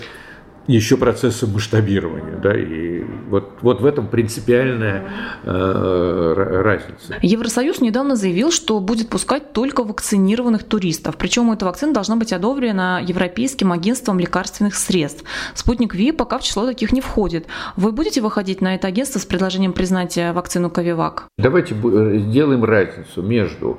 еще 0.67 0.97
процессом 0.97 1.53
масштабирования. 1.53 2.37
Да, 2.37 2.57
и 2.57 3.05
вот, 3.29 3.59
вот 3.61 3.81
в 3.81 3.87
этом 3.87 4.07
принципиальная 4.09 5.05
э, 5.43 6.63
разница. 6.63 7.17
Евросоюз 7.21 7.81
недавно 7.81 8.17
заявил, 8.17 8.51
что 8.51 8.81
будет 8.81 9.09
пускать 9.09 9.53
только 9.53 9.85
вакцинированных 9.85 10.65
туристов. 10.65 11.17
Причем 11.17 11.53
эта 11.53 11.65
вакцина 11.67 11.93
должна 11.93 12.17
быть 12.17 12.33
одобрена 12.33 13.03
Европейским 13.05 13.73
агентством 13.73 14.19
лекарственных 14.19 14.75
средств. 14.75 15.25
Спутник 15.55 15.95
Ви 15.95 16.13
пока 16.13 16.39
в 16.39 16.43
число 16.43 16.67
таких 16.67 16.93
не 16.93 17.01
входит. 17.01 17.47
Вы 17.77 17.93
будете 17.93 18.21
выходить 18.21 18.61
на 18.61 18.75
это 18.75 18.89
агентство 18.89 19.19
с 19.19 19.27
предложением 19.27 19.73
признать 19.73 20.17
вакцину 20.17 20.71
Ковивак? 20.71 21.27
Давайте 21.39 21.75
э, 21.75 22.19
сделаем 22.19 22.65
разницу 22.65 23.23
между 23.23 23.79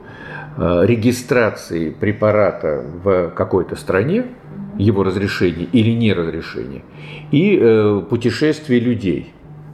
э, 0.58 0.86
регистрацией 0.86 1.92
препарата 1.92 2.84
в 3.04 3.30
какой-то 3.32 3.76
стране, 3.76 4.26
его 4.78 5.04
разрешение 5.04 5.68
или 5.72 5.92
неразрешение, 5.92 6.84
и 7.32 7.58
э, 7.60 8.02
путешествие 8.10 8.80
людей. 8.80 9.32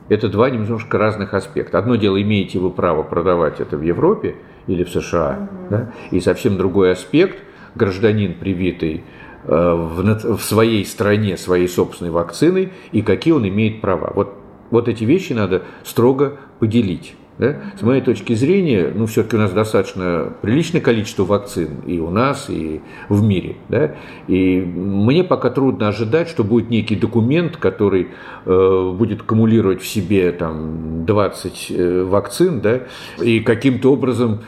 Это 0.10 0.28
два 0.28 0.50
немножко 0.50 0.98
разных 0.98 1.34
аспекта. 1.34 1.80
Одно 1.80 1.96
дело, 1.96 2.22
имеете 2.22 2.60
вы 2.60 2.70
право 2.70 3.02
продавать 3.02 3.62
это 3.62 3.78
в 3.78 3.82
Европе 3.82 4.36
или 4.67 4.84
в 4.84 4.89
США, 4.89 5.50
угу. 5.50 5.70
да? 5.70 5.94
и 6.12 6.20
совсем 6.20 6.58
другой 6.58 6.91
аспект, 6.91 7.38
гражданин, 7.76 8.34
привитый 8.34 9.04
э, 9.46 9.50
в, 9.50 10.38
в 10.38 10.41
своей 10.41 10.86
стране 10.86 11.38
своей 11.38 11.67
собственной 11.67 12.12
вакциной, 12.12 12.74
и 12.91 13.02
какие 13.02 13.34
он 13.34 13.48
имеет 13.48 13.82
права. 13.82 14.12
Вот, 14.13 14.34
вот 14.70 14.88
эти 14.88 15.04
вещи 15.04 15.34
надо 15.34 15.63
строго 15.84 16.38
поделить. 16.60 17.15
Да? 17.38 17.56
С 17.80 17.82
моей 17.82 18.02
точки 18.02 18.34
зрения, 18.34 18.91
ну, 18.94 19.06
все-таки 19.06 19.36
у 19.36 19.39
нас 19.39 19.52
достаточно 19.52 20.32
приличное 20.41 20.82
количество 20.82 21.24
вакцин 21.24 21.82
и 21.88 22.00
у 22.00 22.10
нас, 22.10 22.50
и 22.50 22.82
в 23.10 23.24
мире. 23.24 23.56
Да? 23.70 23.96
И 24.28 24.60
мне 24.60 25.24
пока 25.24 25.50
трудно 25.50 25.88
ожидать, 25.88 26.30
что 26.30 26.44
будет 26.44 26.70
некий 26.70 26.96
документ, 26.96 27.58
который 27.58 28.10
э, 28.46 28.94
будет 28.96 29.22
аккумулировать 29.22 29.82
в 29.82 29.88
себе 29.88 30.32
там, 30.32 31.06
20 31.06 31.67
э, 31.70 32.04
вакцин, 32.04 32.62
да? 32.62 32.82
и 33.22 33.39
каким-то 33.39 33.94
образом 33.94 34.41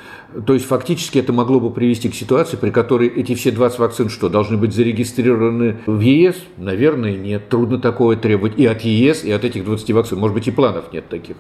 то 0.46 0.54
есть 0.54 0.66
фактически 0.66 1.20
это 1.20 1.32
могло 1.32 1.60
бы 1.60 1.72
привести 1.72 2.10
к 2.10 2.16
ситуации, 2.16 2.58
при 2.58 2.72
которой 2.72 3.08
эти 3.08 3.36
все 3.36 3.52
20 3.52 3.80
вакцин 3.80 4.10
что, 4.10 4.30
должны 4.30 4.58
быть 4.58 4.74
зарегистрированы 4.74 5.78
в 5.86 6.00
ЕС? 6.00 6.36
Наверное, 6.58 7.16
нет. 7.16 7.50
Трудно 7.50 7.80
такое 7.80 8.18
требовать 8.18 8.58
и 8.58 8.66
от 8.66 8.82
ЕС, 8.82 9.24
и 9.24 9.32
от 9.32 9.44
этих 9.44 9.64
20 9.66 9.92
вакцин. 9.92 10.18
Может 10.18 10.36
быть, 10.36 10.48
и 10.48 10.52
планов 10.52 10.92
нет 10.92 11.08
таких 11.08 11.36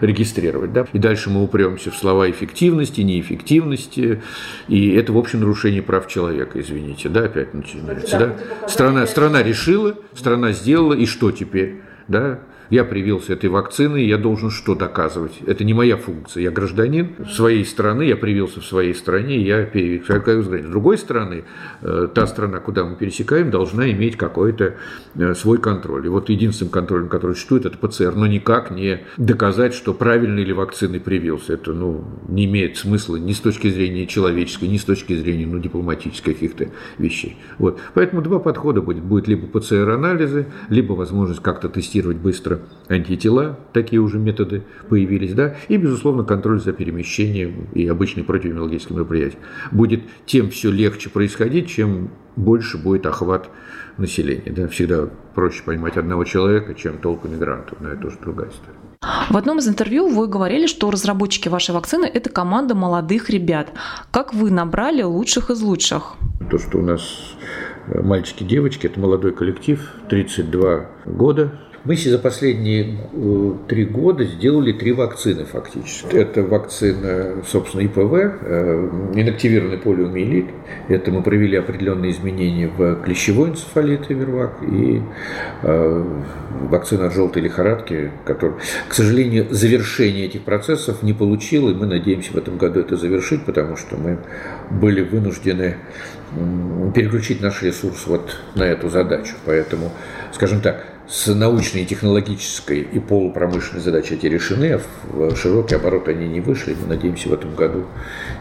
регистрировать. 0.00 0.72
Да? 0.72 0.86
И 0.92 0.98
дальше 0.98 1.30
мы 1.30 1.42
упремся 1.42 1.90
в 1.90 1.96
слова 1.96 2.30
эффективности, 2.30 3.02
неэффективности. 3.02 4.22
И 4.68 4.90
это, 4.90 5.12
в 5.12 5.18
общем, 5.18 5.40
нарушение 5.40 5.82
прав 5.82 6.08
человека, 6.08 6.60
извините. 6.60 7.08
Да, 7.08 7.24
опять 7.24 7.54
начинается. 7.54 8.18
Да? 8.18 8.68
Страна, 8.68 9.06
страна 9.06 9.42
решила, 9.42 9.94
страна 10.14 10.52
сделала, 10.52 10.94
и 10.94 11.06
что 11.06 11.30
теперь? 11.30 11.82
Да? 12.08 12.40
Я 12.70 12.84
привился 12.84 13.32
этой 13.32 13.48
вакциной, 13.48 14.06
я 14.06 14.18
должен 14.18 14.50
что 14.50 14.74
доказывать? 14.74 15.32
Это 15.46 15.64
не 15.64 15.72
моя 15.72 15.96
функция. 15.96 16.42
Я 16.42 16.50
гражданин 16.50 17.14
своей 17.30 17.64
страны, 17.64 18.02
я 18.02 18.16
привился 18.16 18.60
в 18.60 18.66
своей 18.66 18.94
стране, 18.94 19.40
я 19.40 19.64
пересекаю 19.64 20.44
границу. 20.44 20.68
С 20.68 20.70
другой 20.70 20.98
стороны, 20.98 21.44
э, 21.80 22.08
та 22.12 22.26
страна, 22.26 22.60
куда 22.60 22.84
мы 22.84 22.96
пересекаем, 22.96 23.50
должна 23.50 23.90
иметь 23.90 24.16
какой-то 24.16 24.74
э, 25.14 25.34
свой 25.34 25.58
контроль. 25.58 26.04
И 26.06 26.08
вот 26.08 26.28
единственным 26.28 26.70
контролем, 26.70 27.08
который 27.08 27.32
существует, 27.32 27.64
это 27.64 27.78
ПЦР. 27.78 28.14
Но 28.14 28.26
никак 28.26 28.70
не 28.70 29.00
доказать, 29.16 29.72
что 29.72 29.94
правильно 29.94 30.40
ли 30.40 30.52
вакцины 30.52 31.00
привился. 31.00 31.54
Это 31.54 31.72
ну, 31.72 32.04
не 32.28 32.44
имеет 32.44 32.76
смысла 32.76 33.16
ни 33.16 33.32
с 33.32 33.40
точки 33.40 33.70
зрения 33.70 34.06
человеческой, 34.06 34.68
ни 34.68 34.76
с 34.76 34.84
точки 34.84 35.16
зрения 35.16 35.46
ну, 35.46 35.58
дипломатических 35.58 36.34
каких-то 36.34 36.68
вещей. 36.98 37.38
Вот. 37.58 37.80
Поэтому 37.94 38.20
два 38.20 38.38
подхода 38.38 38.82
будет. 38.82 39.02
Будет 39.02 39.26
либо 39.26 39.46
ПЦР-анализы, 39.46 40.46
либо 40.68 40.92
возможность 40.92 41.40
как-то 41.40 41.70
тестировать 41.70 42.18
быстро 42.18 42.57
антитела, 42.88 43.58
такие 43.72 44.00
уже 44.00 44.18
методы 44.18 44.62
появились, 44.88 45.34
да, 45.34 45.56
и, 45.68 45.76
безусловно, 45.76 46.24
контроль 46.24 46.60
за 46.60 46.72
перемещением 46.72 47.68
и 47.72 47.86
обычные 47.86 48.24
противомиологические 48.24 48.96
мероприятия. 48.96 49.38
Будет 49.70 50.02
тем 50.26 50.50
все 50.50 50.70
легче 50.70 51.10
происходить, 51.10 51.68
чем 51.68 52.10
больше 52.36 52.78
будет 52.78 53.06
охват 53.06 53.50
населения. 53.98 54.52
Да. 54.52 54.68
Всегда 54.68 55.08
проще 55.34 55.62
поймать 55.62 55.96
одного 55.96 56.24
человека, 56.24 56.74
чем 56.74 56.98
толпу 56.98 57.28
мигрантов, 57.28 57.78
но 57.80 57.90
это 57.90 58.06
уже 58.06 58.18
другая 58.20 58.48
история. 58.48 58.78
В 59.30 59.36
одном 59.36 59.58
из 59.58 59.68
интервью 59.68 60.08
вы 60.08 60.26
говорили, 60.26 60.66
что 60.66 60.90
разработчики 60.90 61.48
вашей 61.48 61.72
вакцины– 61.72 62.04
это 62.12 62.30
команда 62.30 62.74
молодых 62.74 63.30
ребят. 63.30 63.72
Как 64.10 64.34
вы 64.34 64.50
набрали 64.50 65.02
лучших 65.02 65.50
из 65.50 65.60
лучших? 65.60 66.14
То, 66.50 66.58
что 66.58 66.78
у 66.78 66.82
нас 66.82 67.36
мальчики 67.86 68.42
девочки, 68.42 68.86
это 68.86 68.98
молодой 68.98 69.32
коллектив, 69.32 69.80
32 70.08 70.86
года, 71.06 71.52
мы 71.84 71.96
за 71.96 72.18
последние 72.18 72.96
э, 73.12 73.52
три 73.68 73.84
года 73.84 74.24
сделали 74.24 74.72
три 74.72 74.92
вакцины 74.92 75.44
фактически. 75.44 76.14
Это 76.14 76.42
вакцина, 76.42 77.42
собственно, 77.46 77.82
ИПВ, 77.82 78.14
э, 78.14 78.90
инактивированный 79.14 79.78
полиомиелит. 79.78 80.46
Это 80.88 81.10
мы 81.10 81.22
провели 81.22 81.56
определенные 81.56 82.10
изменения 82.10 82.68
в 82.68 82.96
клещевой 83.02 83.50
энцефалит 83.50 84.08
Вервак 84.08 84.62
и 84.62 85.00
э, 85.62 86.04
вакцина 86.68 87.06
от 87.06 87.14
желтой 87.14 87.42
лихорадки, 87.42 88.10
которая, 88.24 88.58
к 88.88 88.94
сожалению, 88.94 89.46
завершение 89.50 90.26
этих 90.26 90.42
процессов 90.42 91.02
не 91.02 91.12
получила, 91.12 91.70
и 91.70 91.74
мы 91.74 91.86
надеемся 91.86 92.32
в 92.32 92.36
этом 92.36 92.58
году 92.58 92.80
это 92.80 92.96
завершить, 92.96 93.44
потому 93.44 93.76
что 93.76 93.96
мы 93.96 94.18
были 94.70 95.02
вынуждены 95.02 95.76
переключить 96.94 97.40
наш 97.40 97.62
ресурс 97.62 98.06
вот 98.06 98.36
на 98.54 98.64
эту 98.64 98.90
задачу. 98.90 99.34
Поэтому, 99.46 99.92
скажем 100.32 100.60
так, 100.60 100.97
с 101.08 101.34
научной, 101.34 101.86
технологической 101.86 102.80
и 102.80 102.98
полупромышленной 102.98 103.82
задачей 103.82 104.16
эти 104.16 104.26
решены, 104.26 104.72
а 104.72 104.80
в 105.10 105.36
широкий 105.36 105.74
оборот 105.74 106.06
они 106.08 106.28
не 106.28 106.40
вышли. 106.40 106.76
Мы 106.78 106.86
надеемся 106.86 107.30
в 107.30 107.32
этом 107.32 107.54
году 107.54 107.86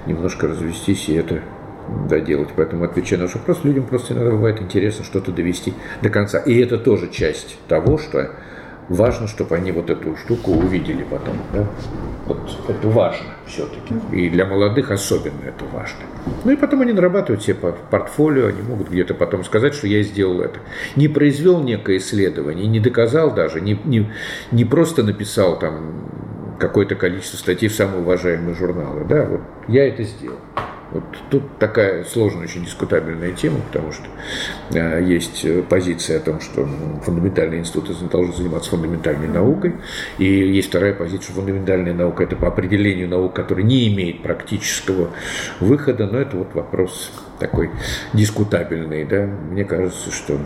немножко 0.06 0.48
развестись 0.48 1.08
и 1.08 1.14
это 1.14 1.42
доделать. 2.10 2.50
Поэтому, 2.56 2.84
отвечая 2.84 3.20
на 3.20 3.26
ваш 3.26 3.36
вопрос, 3.36 3.64
людям 3.64 3.86
просто 3.86 4.14
иногда 4.14 4.32
бывает 4.32 4.62
интересно 4.62 5.06
что-то 5.06 5.32
довести 5.32 5.74
до 6.02 6.10
конца. 6.10 6.40
И 6.40 6.58
это 6.60 6.78
тоже 6.78 7.08
часть 7.08 7.58
того, 7.70 7.98
что 7.98 8.32
важно, 8.90 9.28
чтобы 9.28 9.56
они 9.56 9.72
вот 9.72 9.90
эту 9.90 10.16
штуку 10.16 10.52
увидели 10.52 11.04
потом. 11.04 11.38
Да? 11.54 11.68
Вот 12.26 12.40
это 12.68 12.88
важно 12.90 13.28
все-таки. 13.46 13.96
И 14.12 14.30
для 14.30 14.46
молодых 14.46 14.92
особенно 14.92 15.42
это 15.46 15.66
важно. 15.72 16.00
Ну 16.44 16.52
и 16.52 16.56
потом 16.56 16.82
они 16.82 16.94
нарабатывают 16.94 17.44
себе 17.44 17.56
портфолио, 17.56 18.48
они 18.48 18.62
могут 18.62 18.90
где-то 18.90 19.14
потом 19.14 19.44
сказать, 19.44 19.74
что 19.74 19.88
я 19.88 20.04
сделал 20.04 20.42
это. 20.42 20.60
Не 20.96 21.08
произвел 21.08 21.62
некое 21.62 21.98
исследование, 21.98 22.68
не 22.68 22.80
доказал 22.80 23.34
даже, 23.34 23.62
не, 23.62 23.80
не, 23.86 24.12
не 24.52 24.66
просто 24.66 25.04
написал 25.04 25.58
там 25.60 26.56
какое-то 26.60 26.96
количество 26.96 27.38
статей 27.38 27.70
в 27.70 27.74
самые 27.74 28.02
уважаемые 28.02 28.56
журналы. 28.56 29.06
Да, 29.08 29.26
вот 29.26 29.42
я 29.68 29.88
это 29.88 30.04
сделал. 30.04 30.40
Вот 30.92 31.04
тут 31.30 31.58
такая 31.60 32.04
сложная, 32.04 32.44
очень 32.44 32.64
дискутабельная 32.64 33.32
тема, 33.34 33.60
потому 33.68 33.92
что 33.92 34.06
э, 34.74 35.04
есть 35.04 35.46
позиция 35.68 36.18
о 36.18 36.22
том, 36.22 36.40
что 36.40 36.66
ну, 36.66 37.00
фундаментальные 37.02 37.62
институты 37.62 37.94
должны 38.06 38.34
заниматься 38.34 38.70
фундаментальной 38.70 39.28
наукой, 39.28 39.76
и 40.18 40.26
есть 40.26 40.70
вторая 40.70 40.94
позиция, 40.94 41.24
что 41.24 41.34
фундаментальная 41.34 41.94
наука– 41.94 42.24
это 42.26 42.36
по 42.36 42.48
определению 42.48 43.10
наук, 43.10 43.34
которая 43.34 43.66
не 43.66 43.94
имеет 43.94 44.24
практического 44.24 45.10
выхода, 45.60 46.08
но 46.08 46.20
это 46.20 46.38
вот 46.38 46.54
вопрос 46.54 47.12
такой 47.40 47.70
дискутабельный. 48.14 49.04
Да? 49.06 49.26
Мне 49.26 49.66
кажется, 49.66 50.12
что 50.12 50.40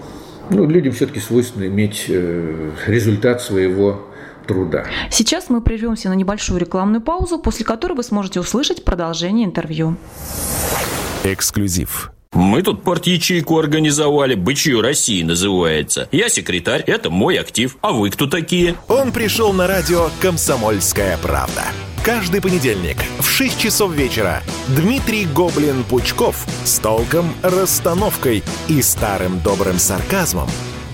ну, 0.49 0.67
людям 0.67 0.93
все-таки 0.93 1.19
свойственно 1.19 1.65
иметь 1.65 2.05
э, 2.09 2.71
результат 2.87 3.41
своего 3.41 4.07
труда. 4.51 4.85
Сейчас 5.09 5.49
мы 5.49 5.61
прервемся 5.61 6.09
на 6.09 6.13
небольшую 6.13 6.59
рекламную 6.59 7.01
паузу, 7.01 7.39
после 7.39 7.65
которой 7.65 7.93
вы 7.93 8.03
сможете 8.03 8.39
услышать 8.39 8.83
продолжение 8.83 9.45
интервью. 9.45 9.95
Эксклюзив. 11.23 12.11
Мы 12.33 12.63
тут 12.63 12.83
порт-ячейку 12.83 13.59
организовали, 13.59 14.35
«Бычью 14.35 14.81
России» 14.81 15.21
называется. 15.21 16.07
Я 16.11 16.29
секретарь, 16.29 16.81
это 16.81 17.09
мой 17.09 17.35
актив. 17.35 17.77
А 17.81 17.91
вы 17.91 18.09
кто 18.09 18.25
такие? 18.25 18.75
Он 18.87 19.11
пришел 19.11 19.51
на 19.51 19.67
радио 19.67 20.09
«Комсомольская 20.21 21.17
правда». 21.17 21.63
Каждый 22.05 22.41
понедельник 22.41 22.97
в 23.19 23.29
6 23.29 23.59
часов 23.59 23.91
вечера 23.91 24.41
Дмитрий 24.69 25.27
Гоблин-Пучков 25.27 26.35
с 26.63 26.79
толком, 26.79 27.31
расстановкой 27.43 28.43
и 28.69 28.81
старым 28.81 29.39
добрым 29.41 29.77
сарказмом 29.77 30.47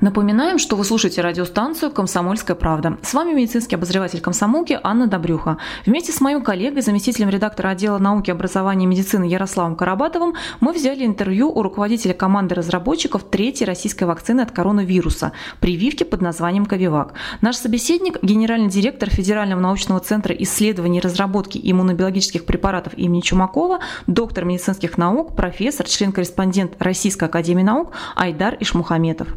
Напоминаем, 0.00 0.58
что 0.58 0.76
вы 0.76 0.84
слушаете 0.84 1.22
радиостанцию 1.22 1.90
«Комсомольская 1.90 2.54
правда». 2.54 2.98
С 3.02 3.14
вами 3.14 3.32
медицинский 3.32 3.76
обозреватель 3.76 4.20
комсомолки 4.20 4.78
Анна 4.82 5.06
Добрюха. 5.06 5.56
Вместе 5.86 6.12
с 6.12 6.20
моим 6.20 6.42
коллегой, 6.42 6.82
заместителем 6.82 7.30
редактора 7.30 7.70
отдела 7.70 7.98
науки, 7.98 8.30
образования 8.30 8.84
и 8.84 8.88
медицины 8.88 9.24
Ярославом 9.24 9.74
Карабатовым 9.74 10.34
мы 10.60 10.72
взяли 10.72 11.06
интервью 11.06 11.50
у 11.50 11.62
руководителя 11.62 12.12
команды 12.12 12.54
разработчиков 12.54 13.24
третьей 13.24 13.66
российской 13.66 14.04
вакцины 14.04 14.42
от 14.42 14.50
коронавируса– 14.50 15.32
прививки 15.60 16.04
под 16.04 16.20
названием 16.20 16.66
«Ковивак». 16.66 17.14
Наш 17.40 17.56
собеседник– 17.56 18.18
генеральный 18.22 18.68
директор 18.68 19.08
Федерального 19.08 19.60
научного 19.60 20.00
центра 20.00 20.34
исследований 20.34 20.98
и 20.98 21.02
разработки 21.02 21.58
иммунобиологических 21.62 22.44
препаратов 22.44 22.92
имени 22.98 23.22
Чумакова, 23.22 23.78
доктор 24.06 24.44
медицинских 24.44 24.98
наук, 24.98 25.34
профессор, 25.34 25.86
член-корреспондент 25.86 26.74
Российской 26.78 27.24
академии 27.24 27.62
наук 27.62 27.92
Айдар 28.14 28.56
Ишмухаметов. 28.60 29.28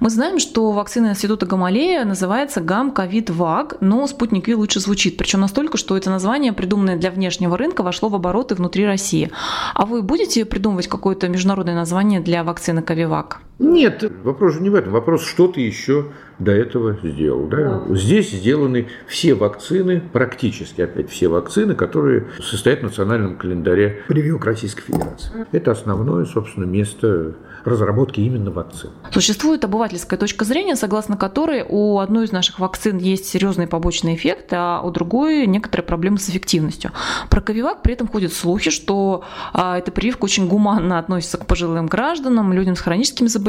Мы 0.00 0.07
мы 0.08 0.12
знаем, 0.12 0.38
что 0.38 0.72
вакцина 0.72 1.08
Института 1.08 1.44
Гамалея 1.44 2.02
называется 2.06 2.62
гам-ковид-вак, 2.62 3.76
но 3.82 4.06
спутник 4.06 4.48
Ви 4.48 4.54
лучше 4.54 4.80
звучит, 4.80 5.18
причем 5.18 5.40
настолько, 5.40 5.76
что 5.76 5.98
это 5.98 6.08
название, 6.08 6.54
придуманное 6.54 6.96
для 6.96 7.10
внешнего 7.10 7.58
рынка, 7.58 7.82
вошло 7.82 8.08
в 8.08 8.14
обороты 8.14 8.54
внутри 8.54 8.86
России. 8.86 9.30
А 9.74 9.84
вы 9.84 10.00
будете 10.00 10.46
придумывать 10.46 10.88
какое-то 10.88 11.28
международное 11.28 11.74
название 11.74 12.20
для 12.20 12.42
вакцины 12.42 12.80
Ковивак? 12.80 13.42
Нет, 13.58 14.10
вопрос 14.22 14.54
же 14.54 14.60
не 14.60 14.70
в 14.70 14.74
этом. 14.74 14.92
Вопрос, 14.92 15.24
что 15.24 15.48
ты 15.48 15.60
еще 15.60 16.06
до 16.38 16.52
этого 16.52 16.96
сделал. 17.02 17.46
Да? 17.48 17.82
Здесь 17.90 18.30
сделаны 18.30 18.88
все 19.06 19.34
вакцины, 19.34 20.00
практически 20.12 20.82
опять 20.82 21.10
все 21.10 21.28
вакцины, 21.28 21.74
которые 21.74 22.28
состоят 22.40 22.80
в 22.80 22.84
национальном 22.84 23.36
календаре 23.36 24.02
прививок 24.06 24.44
Российской 24.44 24.82
Федерации. 24.82 25.46
Это 25.50 25.72
основное, 25.72 26.24
собственно, 26.24 26.64
место 26.64 27.34
разработки 27.64 28.20
именно 28.20 28.50
вакцин. 28.52 28.90
Существует 29.10 29.64
обывательская 29.64 30.18
точка 30.18 30.44
зрения, 30.44 30.76
согласно 30.76 31.16
которой 31.16 31.64
у 31.68 31.98
одной 31.98 32.26
из 32.26 32.32
наших 32.32 32.60
вакцин 32.60 32.98
есть 32.98 33.26
серьезный 33.26 33.66
побочный 33.66 34.14
эффект, 34.14 34.46
а 34.52 34.80
у 34.82 34.90
другой 34.90 35.46
некоторые 35.46 35.84
проблемы 35.84 36.18
с 36.18 36.30
эффективностью. 36.30 36.92
Про 37.28 37.40
Ковивак 37.40 37.82
при 37.82 37.94
этом 37.94 38.06
ходят 38.06 38.32
слухи, 38.32 38.70
что 38.70 39.24
а, 39.52 39.76
эта 39.76 39.90
прививка 39.90 40.24
очень 40.24 40.46
гуманно 40.46 40.98
относится 40.98 41.36
к 41.36 41.46
пожилым 41.46 41.86
гражданам, 41.86 42.52
людям 42.52 42.76
с 42.76 42.80
хроническими 42.80 43.26
заболеваниями. 43.26 43.47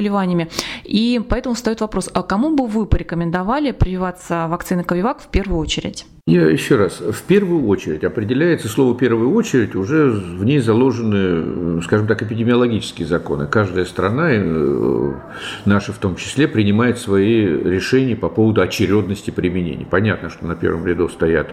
И 0.84 1.22
поэтому 1.28 1.56
встает 1.56 1.82
вопрос, 1.82 2.10
а 2.14 2.24
кому 2.24 2.56
бы 2.56 2.68
вы 2.68 2.86
порекомендовали 2.86 3.72
прививаться 3.72 4.48
вакциной 4.48 4.84
Ковивак 4.84 5.22
в 5.22 5.28
первую 5.28 5.60
очередь? 5.60 6.06
Я 6.30 6.48
еще 6.48 6.76
раз, 6.76 7.00
в 7.00 7.24
первую 7.24 7.66
очередь 7.66 8.04
определяется 8.04 8.68
слово 8.68 8.96
«первую 8.96 9.34
очередь», 9.34 9.74
уже 9.74 10.12
в 10.12 10.46
ней 10.46 10.60
заложены, 10.60 11.82
скажем 11.82 12.06
так, 12.06 12.22
эпидемиологические 12.22 13.08
законы. 13.08 13.48
Каждая 13.48 13.84
страна, 13.86 14.30
э, 14.34 15.14
наша 15.66 15.92
в 15.92 15.98
том 15.98 16.16
числе, 16.16 16.48
принимает 16.48 17.00
свои 17.00 17.46
решения 17.48 18.16
по 18.16 18.30
поводу 18.30 18.62
очередности 18.62 19.32
применения. 19.32 19.88
Понятно, 19.90 20.30
что 20.30 20.46
на 20.46 20.56
первом 20.56 20.86
ряду 20.86 21.10
стоят 21.10 21.50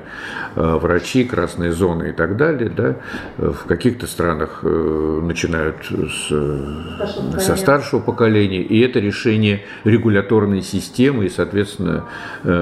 э, 0.57 0.61
врачи, 0.77 1.25
красные 1.25 1.73
зоны 1.73 2.11
и 2.11 2.12
так 2.12 2.37
далее. 2.37 2.69
Да? 2.69 2.97
В 3.39 3.65
каких-то 3.65 4.07
странах 4.07 4.61
э, 4.62 5.21
начинают 5.23 5.77
с, 5.87 7.41
со 7.41 7.57
старшего 7.57 8.01
поколения, 8.01 8.61
и 8.61 8.79
это 8.81 9.01
решение 9.01 9.62
регуляторной 9.85 10.61
системы 10.61 11.25
и, 11.25 11.29
соответственно, 11.31 12.05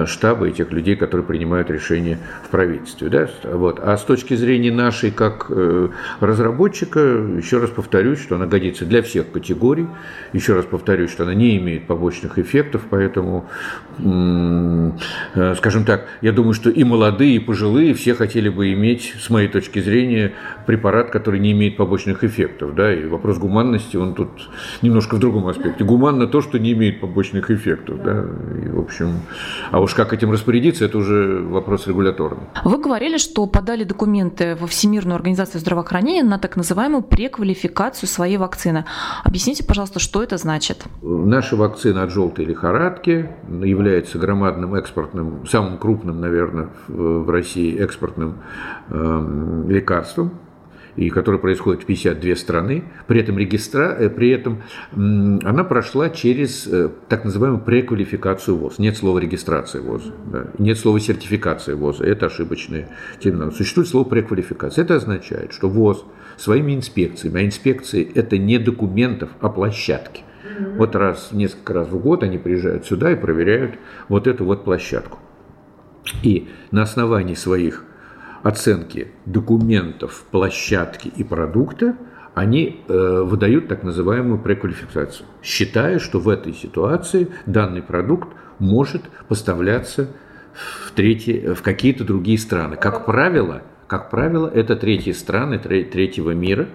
штаба 0.07 0.47
этих 0.47 0.71
людей, 0.71 0.95
которые 0.95 1.27
принимают 1.27 1.71
решения 1.71 2.04
решение 2.05 2.19
в 2.43 2.51
правительстве. 2.51 3.09
Да? 3.09 3.29
Вот. 3.45 3.81
А 3.83 3.97
с 3.97 4.03
точки 4.03 4.35
зрения 4.35 4.71
нашей 4.71 5.11
как 5.11 5.47
э, 5.51 5.89
разработчика, 6.21 7.01
еще 7.01 7.59
раз 7.59 7.71
повторюсь, 7.71 8.21
что 8.21 8.37
она 8.37 8.47
годится 8.47 8.85
для 8.85 9.03
всех 9.03 9.31
категорий. 9.31 9.87
Еще 10.33 10.55
раз 10.55 10.65
повторюсь, 10.65 11.11
что 11.11 11.25
она 11.25 11.35
не 11.35 11.57
имеет 11.59 11.87
побочных 11.87 12.39
эффектов, 12.39 12.83
поэтому, 12.91 13.47
э, 13.99 15.55
скажем 15.57 15.85
так, 15.85 16.07
я 16.21 16.33
думаю, 16.33 16.55
что 16.55 16.71
и 16.71 16.85
молодые, 16.85 17.37
и 17.37 17.39
пожилые 17.39 17.95
все 17.95 18.15
хотели 18.15 18.49
бы 18.49 18.73
иметь, 18.73 19.15
с 19.19 19.31
моей 19.31 19.49
точки 19.49 19.81
зрения, 19.81 20.33
препарат, 20.67 21.11
который 21.11 21.41
не 21.41 21.53
имеет 21.53 21.77
побочных 21.77 22.25
эффектов. 22.25 22.75
Да? 22.75 22.93
И 22.93 23.07
вопрос 23.07 23.39
гуманности, 23.39 23.97
он 23.97 24.15
тут 24.15 24.29
немножко 24.83 25.17
в 25.17 25.19
другом 25.19 25.47
аспекте. 25.47 25.85
Гуманно 25.85 26.27
то, 26.27 26.41
что 26.41 26.59
не 26.59 26.73
имеет 26.73 27.01
побочных 27.01 27.51
эффектов. 27.51 28.03
Да? 28.03 28.25
И, 28.65 28.69
в 28.69 28.81
общем, 28.81 29.21
а 29.71 29.81
уж 29.81 29.95
как 29.95 30.13
этим 30.13 30.31
распорядиться, 30.33 30.85
это 30.85 30.99
уже 30.99 31.41
вопрос 31.43 31.87
регуляторный. 31.95 32.45
Вы 32.65 32.79
говорили, 32.79 33.19
что 33.19 33.47
подали 33.47 33.85
документы 33.85 34.57
во 34.57 34.67
Всемирную 34.67 35.15
организацию 35.15 35.61
здравоохранения 35.61 36.25
на 36.25 36.39
так 36.39 36.57
называемую 36.57 37.03
преквалификацию 37.03 38.09
своей 38.09 38.37
вакцины. 38.37 38.85
Объясните, 39.23 39.65
пожалуйста, 39.65 40.01
что 40.01 40.23
это 40.23 40.37
значит? 40.37 40.85
Наша 41.03 41.57
вакцина 41.57 42.03
от 42.03 42.11
желтой 42.11 42.45
лихорадки 42.45 43.31
является 43.49 44.19
громадным 44.19 44.75
экспортным, 44.75 45.47
самым 45.47 45.79
крупным, 45.79 46.21
наверное, 46.21 46.69
в 46.89 47.31
России 47.31 47.79
экспортным 47.79 48.41
э, 48.89 49.65
лекарством 49.69 50.33
и 50.97 51.11
которая 51.11 51.41
происходит 51.41 51.83
в 51.83 51.87
52 51.87 52.37
страны, 52.37 52.85
при 53.07 53.21
этом, 53.21 53.39
регистра... 53.39 53.97
Э, 53.99 54.09
при 54.09 54.31
этом 54.31 54.63
она 54.93 55.65
прошла 55.65 56.11
через 56.11 56.67
э, 56.67 56.91
так 57.09 57.25
называемую 57.25 57.63
преквалификацию 57.63 58.57
ВОЗ. 58.57 58.79
Нет 58.79 58.97
слова 58.97 59.19
регистрация 59.19 59.83
ВОЗ, 59.83 60.03
да. 60.31 60.47
нет 60.59 60.79
слова 60.79 61.01
сертификация 61.01 61.77
ВОЗа, 61.77 62.05
это 62.05 62.27
ошибочные 62.27 62.89
термины. 63.21 63.51
Существует 63.51 63.89
слово 63.89 64.09
преквалификация. 64.09 64.85
Это 64.85 64.97
означает, 64.97 65.53
что 65.53 65.69
ВОЗ 65.69 66.05
своими 66.37 66.75
инспекциями, 66.75 67.41
а 67.41 67.45
инспекции 67.45 68.09
это 68.15 68.39
не 68.39 68.59
документов, 68.59 69.31
а 69.41 69.49
площадки. 69.49 70.23
Вот 70.77 70.95
раз, 70.95 71.31
несколько 71.33 71.73
раз 71.73 71.89
в 71.89 71.99
год 71.99 72.23
они 72.23 72.39
приезжают 72.39 72.87
сюда 72.87 73.11
и 73.13 73.17
проверяют 73.17 73.75
вот 74.09 74.27
эту 74.27 74.45
вот 74.45 74.65
площадку. 74.65 75.19
И 76.23 76.49
на 76.71 76.83
основании 76.83 77.35
своих 77.35 77.85
оценки 78.45 79.09
документов, 79.25 80.25
площадки 80.31 81.09
и 81.09 81.25
продукта, 81.25 81.97
они 82.35 82.83
э, 82.87 83.23
выдают 83.25 83.69
так 83.69 83.83
называемую 83.83 84.39
преквалификацию, 84.39 85.27
считая, 85.43 85.99
что 85.99 86.21
в 86.21 86.29
этой 86.29 86.53
ситуации 86.53 87.29
данный 87.47 87.83
продукт 87.83 88.29
может 88.59 89.03
поставляться 89.29 90.11
в, 90.53 90.93
третьи, 90.93 91.55
в 91.55 91.63
какие-то 91.63 92.05
другие 92.05 92.39
страны. 92.39 92.77
Как 92.77 93.07
правило, 93.07 93.63
как 93.87 94.11
правило, 94.11 94.47
это 94.47 94.77
третьи 94.77 95.13
страны 95.13 95.59
третьего 95.59 96.33
мира, 96.33 96.69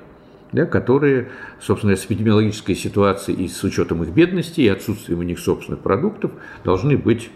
да, 0.51 0.65
которые, 0.65 1.29
собственно, 1.61 1.95
с 1.95 2.05
эпидемиологической 2.05 2.73
ситуацией 2.73 3.45
и 3.45 3.47
с 3.47 3.63
учетом 3.63 4.01
их 4.01 4.09
бедности 4.09 4.61
и 4.61 4.67
отсутствием 4.67 5.19
у 5.19 5.23
них 5.23 5.37
собственных 5.37 5.81
продуктов 5.81 6.31
должны 6.63 6.97
быть 6.97 7.29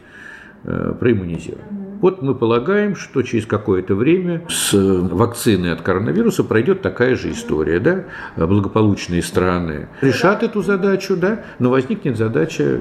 э, 0.64 0.94
проиммунизированы. 1.00 1.83
Вот 2.04 2.22
мы 2.22 2.36
полагаем, 2.36 2.98
что 2.98 3.22
через 3.22 3.46
какое-то 3.46 3.96
время 3.96 4.42
с 4.50 4.74
вакциной 4.74 5.72
от 5.72 5.82
коронавируса 5.84 6.44
пройдет 6.44 6.82
такая 6.82 7.16
же 7.16 7.32
история. 7.32 7.80
Да? 7.80 8.04
Благополучные 8.36 9.24
страны 9.24 9.88
решат 10.02 10.44
эту 10.44 10.62
задачу, 10.64 11.16
да? 11.16 11.46
но 11.60 11.70
возникнет 11.70 12.18
задача 12.18 12.64
э, 12.66 12.80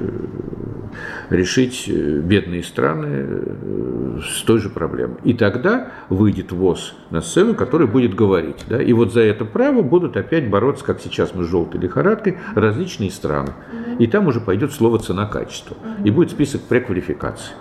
решить 1.30 1.84
э, 1.86 2.18
бедные 2.18 2.64
страны 2.64 3.06
э, 3.10 4.18
с 4.28 4.42
той 4.42 4.58
же 4.58 4.70
проблемой. 4.70 5.18
И 5.22 5.34
тогда 5.34 5.92
выйдет 6.08 6.50
ВОЗ 6.50 6.96
на 7.10 7.20
сцену, 7.20 7.54
который 7.54 7.86
будет 7.86 8.16
говорить. 8.16 8.64
Да? 8.68 8.82
И 8.82 8.92
вот 8.92 9.12
за 9.12 9.20
это 9.20 9.44
право 9.44 9.82
будут 9.82 10.16
опять 10.16 10.50
бороться, 10.50 10.84
как 10.84 11.00
сейчас 11.00 11.32
мы 11.32 11.44
с 11.44 11.46
желтой 11.46 11.80
лихорадкой, 11.80 12.38
различные 12.56 13.12
страны. 13.12 13.52
И 14.00 14.08
там 14.08 14.26
уже 14.26 14.40
пойдет 14.40 14.72
слово 14.72 14.98
цена-качество. 14.98 15.76
И 16.04 16.10
будет 16.10 16.32
список 16.32 16.62
преквалификации 16.62 17.52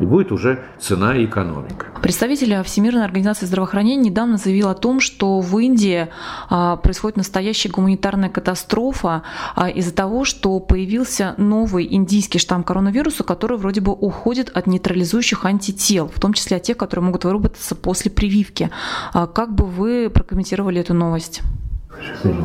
и 0.00 0.04
будет 0.04 0.32
уже 0.32 0.64
цена 0.78 1.16
и 1.16 1.24
экономика. 1.24 1.86
Представитель 2.02 2.62
Всемирной 2.62 3.04
организации 3.04 3.46
здравоохранения 3.46 4.10
недавно 4.10 4.36
заявил 4.36 4.68
о 4.68 4.74
том, 4.74 5.00
что 5.00 5.40
в 5.40 5.58
Индии 5.58 6.08
а, 6.48 6.76
происходит 6.76 7.16
настоящая 7.16 7.68
гуманитарная 7.68 8.28
катастрофа 8.28 9.22
а, 9.54 9.68
из-за 9.68 9.94
того, 9.94 10.24
что 10.24 10.58
появился 10.60 11.34
новый 11.38 11.86
индийский 11.92 12.38
штамм 12.38 12.64
коронавируса, 12.64 13.24
который 13.24 13.58
вроде 13.58 13.80
бы 13.80 13.92
уходит 13.92 14.48
от 14.48 14.66
нейтрализующих 14.66 15.44
антител, 15.44 16.08
в 16.08 16.18
том 16.20 16.32
числе 16.32 16.56
от 16.56 16.62
тех, 16.62 16.76
которые 16.76 17.04
могут 17.04 17.24
выработаться 17.24 17.74
после 17.74 18.10
прививки. 18.10 18.70
А 19.12 19.26
как 19.26 19.54
бы 19.54 19.64
вы 19.64 20.10
прокомментировали 20.10 20.80
эту 20.80 20.94
новость? 20.94 21.42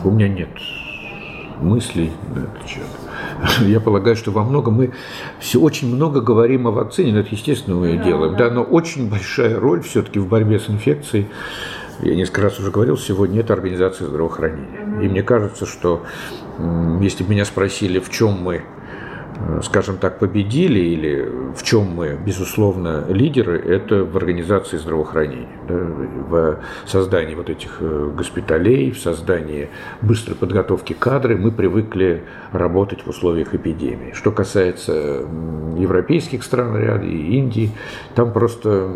У 0.04 0.12
меня 0.12 0.28
нет 0.28 0.50
мыслей 1.62 2.12
на 2.36 2.40
этот 2.40 2.68
счет. 2.68 3.07
Я 3.66 3.80
полагаю, 3.80 4.16
что 4.16 4.32
во 4.32 4.44
многом 4.44 4.76
мы 4.76 4.94
все 5.40 5.60
очень 5.60 5.94
много 5.94 6.22
говорим 6.22 6.68
о 6.68 6.72
вакцине, 6.72 7.14
но 7.14 7.20
это 7.20 7.30
естественное 7.32 7.98
да, 7.98 8.04
дело, 8.04 8.30
да, 8.36 8.50
но 8.50 8.64
очень 8.64 9.10
большая 9.10 9.60
роль 9.60 9.82
все-таки 9.82 10.20
в 10.20 10.28
борьбе 10.28 10.60
с 10.60 10.70
инфекцией 10.70 11.28
я 12.02 12.16
несколько 12.16 12.42
раз 12.42 12.60
уже 12.60 12.72
говорил, 12.72 12.98
сегодня 12.98 13.40
это 13.40 13.54
организация 13.54 14.08
здравоохранения. 14.08 15.04
И 15.04 15.08
мне 15.08 15.24
кажется, 15.24 15.66
что 15.66 16.04
если 17.02 17.24
бы 17.24 17.32
меня 17.32 17.46
спросили, 17.46 18.00
в 18.00 18.10
чем 18.10 18.34
мы 18.34 18.64
скажем 19.62 19.98
так, 19.98 20.20
победили 20.20 20.80
или 20.80 21.30
в 21.56 21.64
чем 21.64 21.84
мы, 21.86 22.18
безусловно, 22.24 23.06
лидеры, 23.08 23.60
это 23.60 24.04
в 24.04 24.16
организации 24.18 24.78
здравоохранения, 24.78 25.48
да, 25.68 25.76
в 26.30 26.60
создании 26.86 27.36
вот 27.36 27.50
этих 27.50 27.78
э, 27.80 28.12
госпиталей, 28.16 28.92
в 28.92 29.00
создании 29.00 29.70
быстрой 30.02 30.36
подготовки 30.36 30.94
кадры 30.94 31.38
мы 31.38 31.52
привыкли 31.52 32.24
работать 32.52 33.06
в 33.06 33.10
условиях 33.10 33.54
эпидемии. 33.54 34.14
Что 34.14 34.32
касается 34.32 35.26
европейских 35.78 36.44
стран 36.44 36.76
ряда 36.78 37.06
и 37.06 37.38
Индии, 37.38 37.72
там 38.16 38.34
просто 38.34 38.90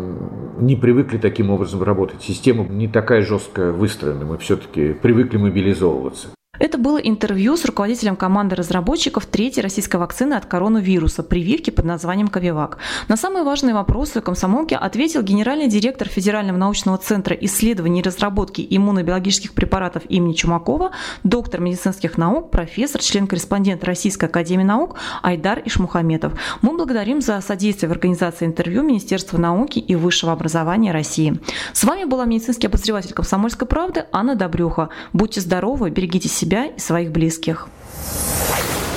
не 0.58 0.76
привыкли 0.76 1.18
таким 1.18 1.50
образом 1.50 1.82
работать. 1.82 2.22
Система 2.22 2.64
не 2.64 2.88
такая 2.88 3.22
жесткая 3.22 3.72
выстроена, 3.72 4.24
мы 4.24 4.38
все-таки 4.38 4.92
привыкли 4.92 5.36
мобилизовываться. 5.36 6.28
Это 6.62 6.78
было 6.78 6.98
интервью 6.98 7.56
с 7.56 7.64
руководителем 7.64 8.14
команды 8.14 8.54
разработчиков 8.54 9.26
третьей 9.26 9.64
российской 9.64 9.96
вакцины 9.96 10.34
от 10.34 10.46
коронавируса, 10.46 11.24
прививки 11.24 11.70
под 11.70 11.84
названием 11.84 12.28
«Ковивак». 12.28 12.78
На 13.08 13.16
самые 13.16 13.42
важные 13.42 13.74
вопросы 13.74 14.20
комсомолки 14.20 14.72
ответил 14.72 15.22
генеральный 15.22 15.66
директор 15.66 16.06
Федерального 16.06 16.56
научного 16.56 16.98
центра 16.98 17.34
исследований 17.34 17.98
и 17.98 18.02
разработки 18.04 18.64
иммунобиологических 18.70 19.54
препаратов 19.54 20.04
имени 20.08 20.34
Чумакова, 20.34 20.92
доктор 21.24 21.60
медицинских 21.60 22.16
наук, 22.16 22.52
профессор, 22.52 23.00
член-корреспондент 23.00 23.82
Российской 23.82 24.26
академии 24.26 24.62
наук 24.62 24.94
Айдар 25.20 25.62
Ишмухаметов. 25.64 26.34
Мы 26.60 26.76
благодарим 26.76 27.20
за 27.20 27.40
содействие 27.40 27.88
в 27.88 27.92
организации 27.92 28.46
интервью 28.46 28.84
Министерства 28.84 29.36
науки 29.36 29.80
и 29.80 29.96
высшего 29.96 30.30
образования 30.30 30.92
России. 30.92 31.40
С 31.72 31.82
вами 31.82 32.04
была 32.04 32.24
медицинский 32.24 32.68
обозреватель 32.68 33.14
«Комсомольской 33.14 33.66
правды» 33.66 34.04
Анна 34.12 34.36
Добрюха. 34.36 34.90
Будьте 35.12 35.40
здоровы, 35.40 35.90
берегите 35.90 36.28
себя 36.52 36.66
и 36.66 36.78
своих 36.78 37.10
близких. 37.10 37.68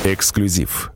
Эксклюзив. 0.04 0.91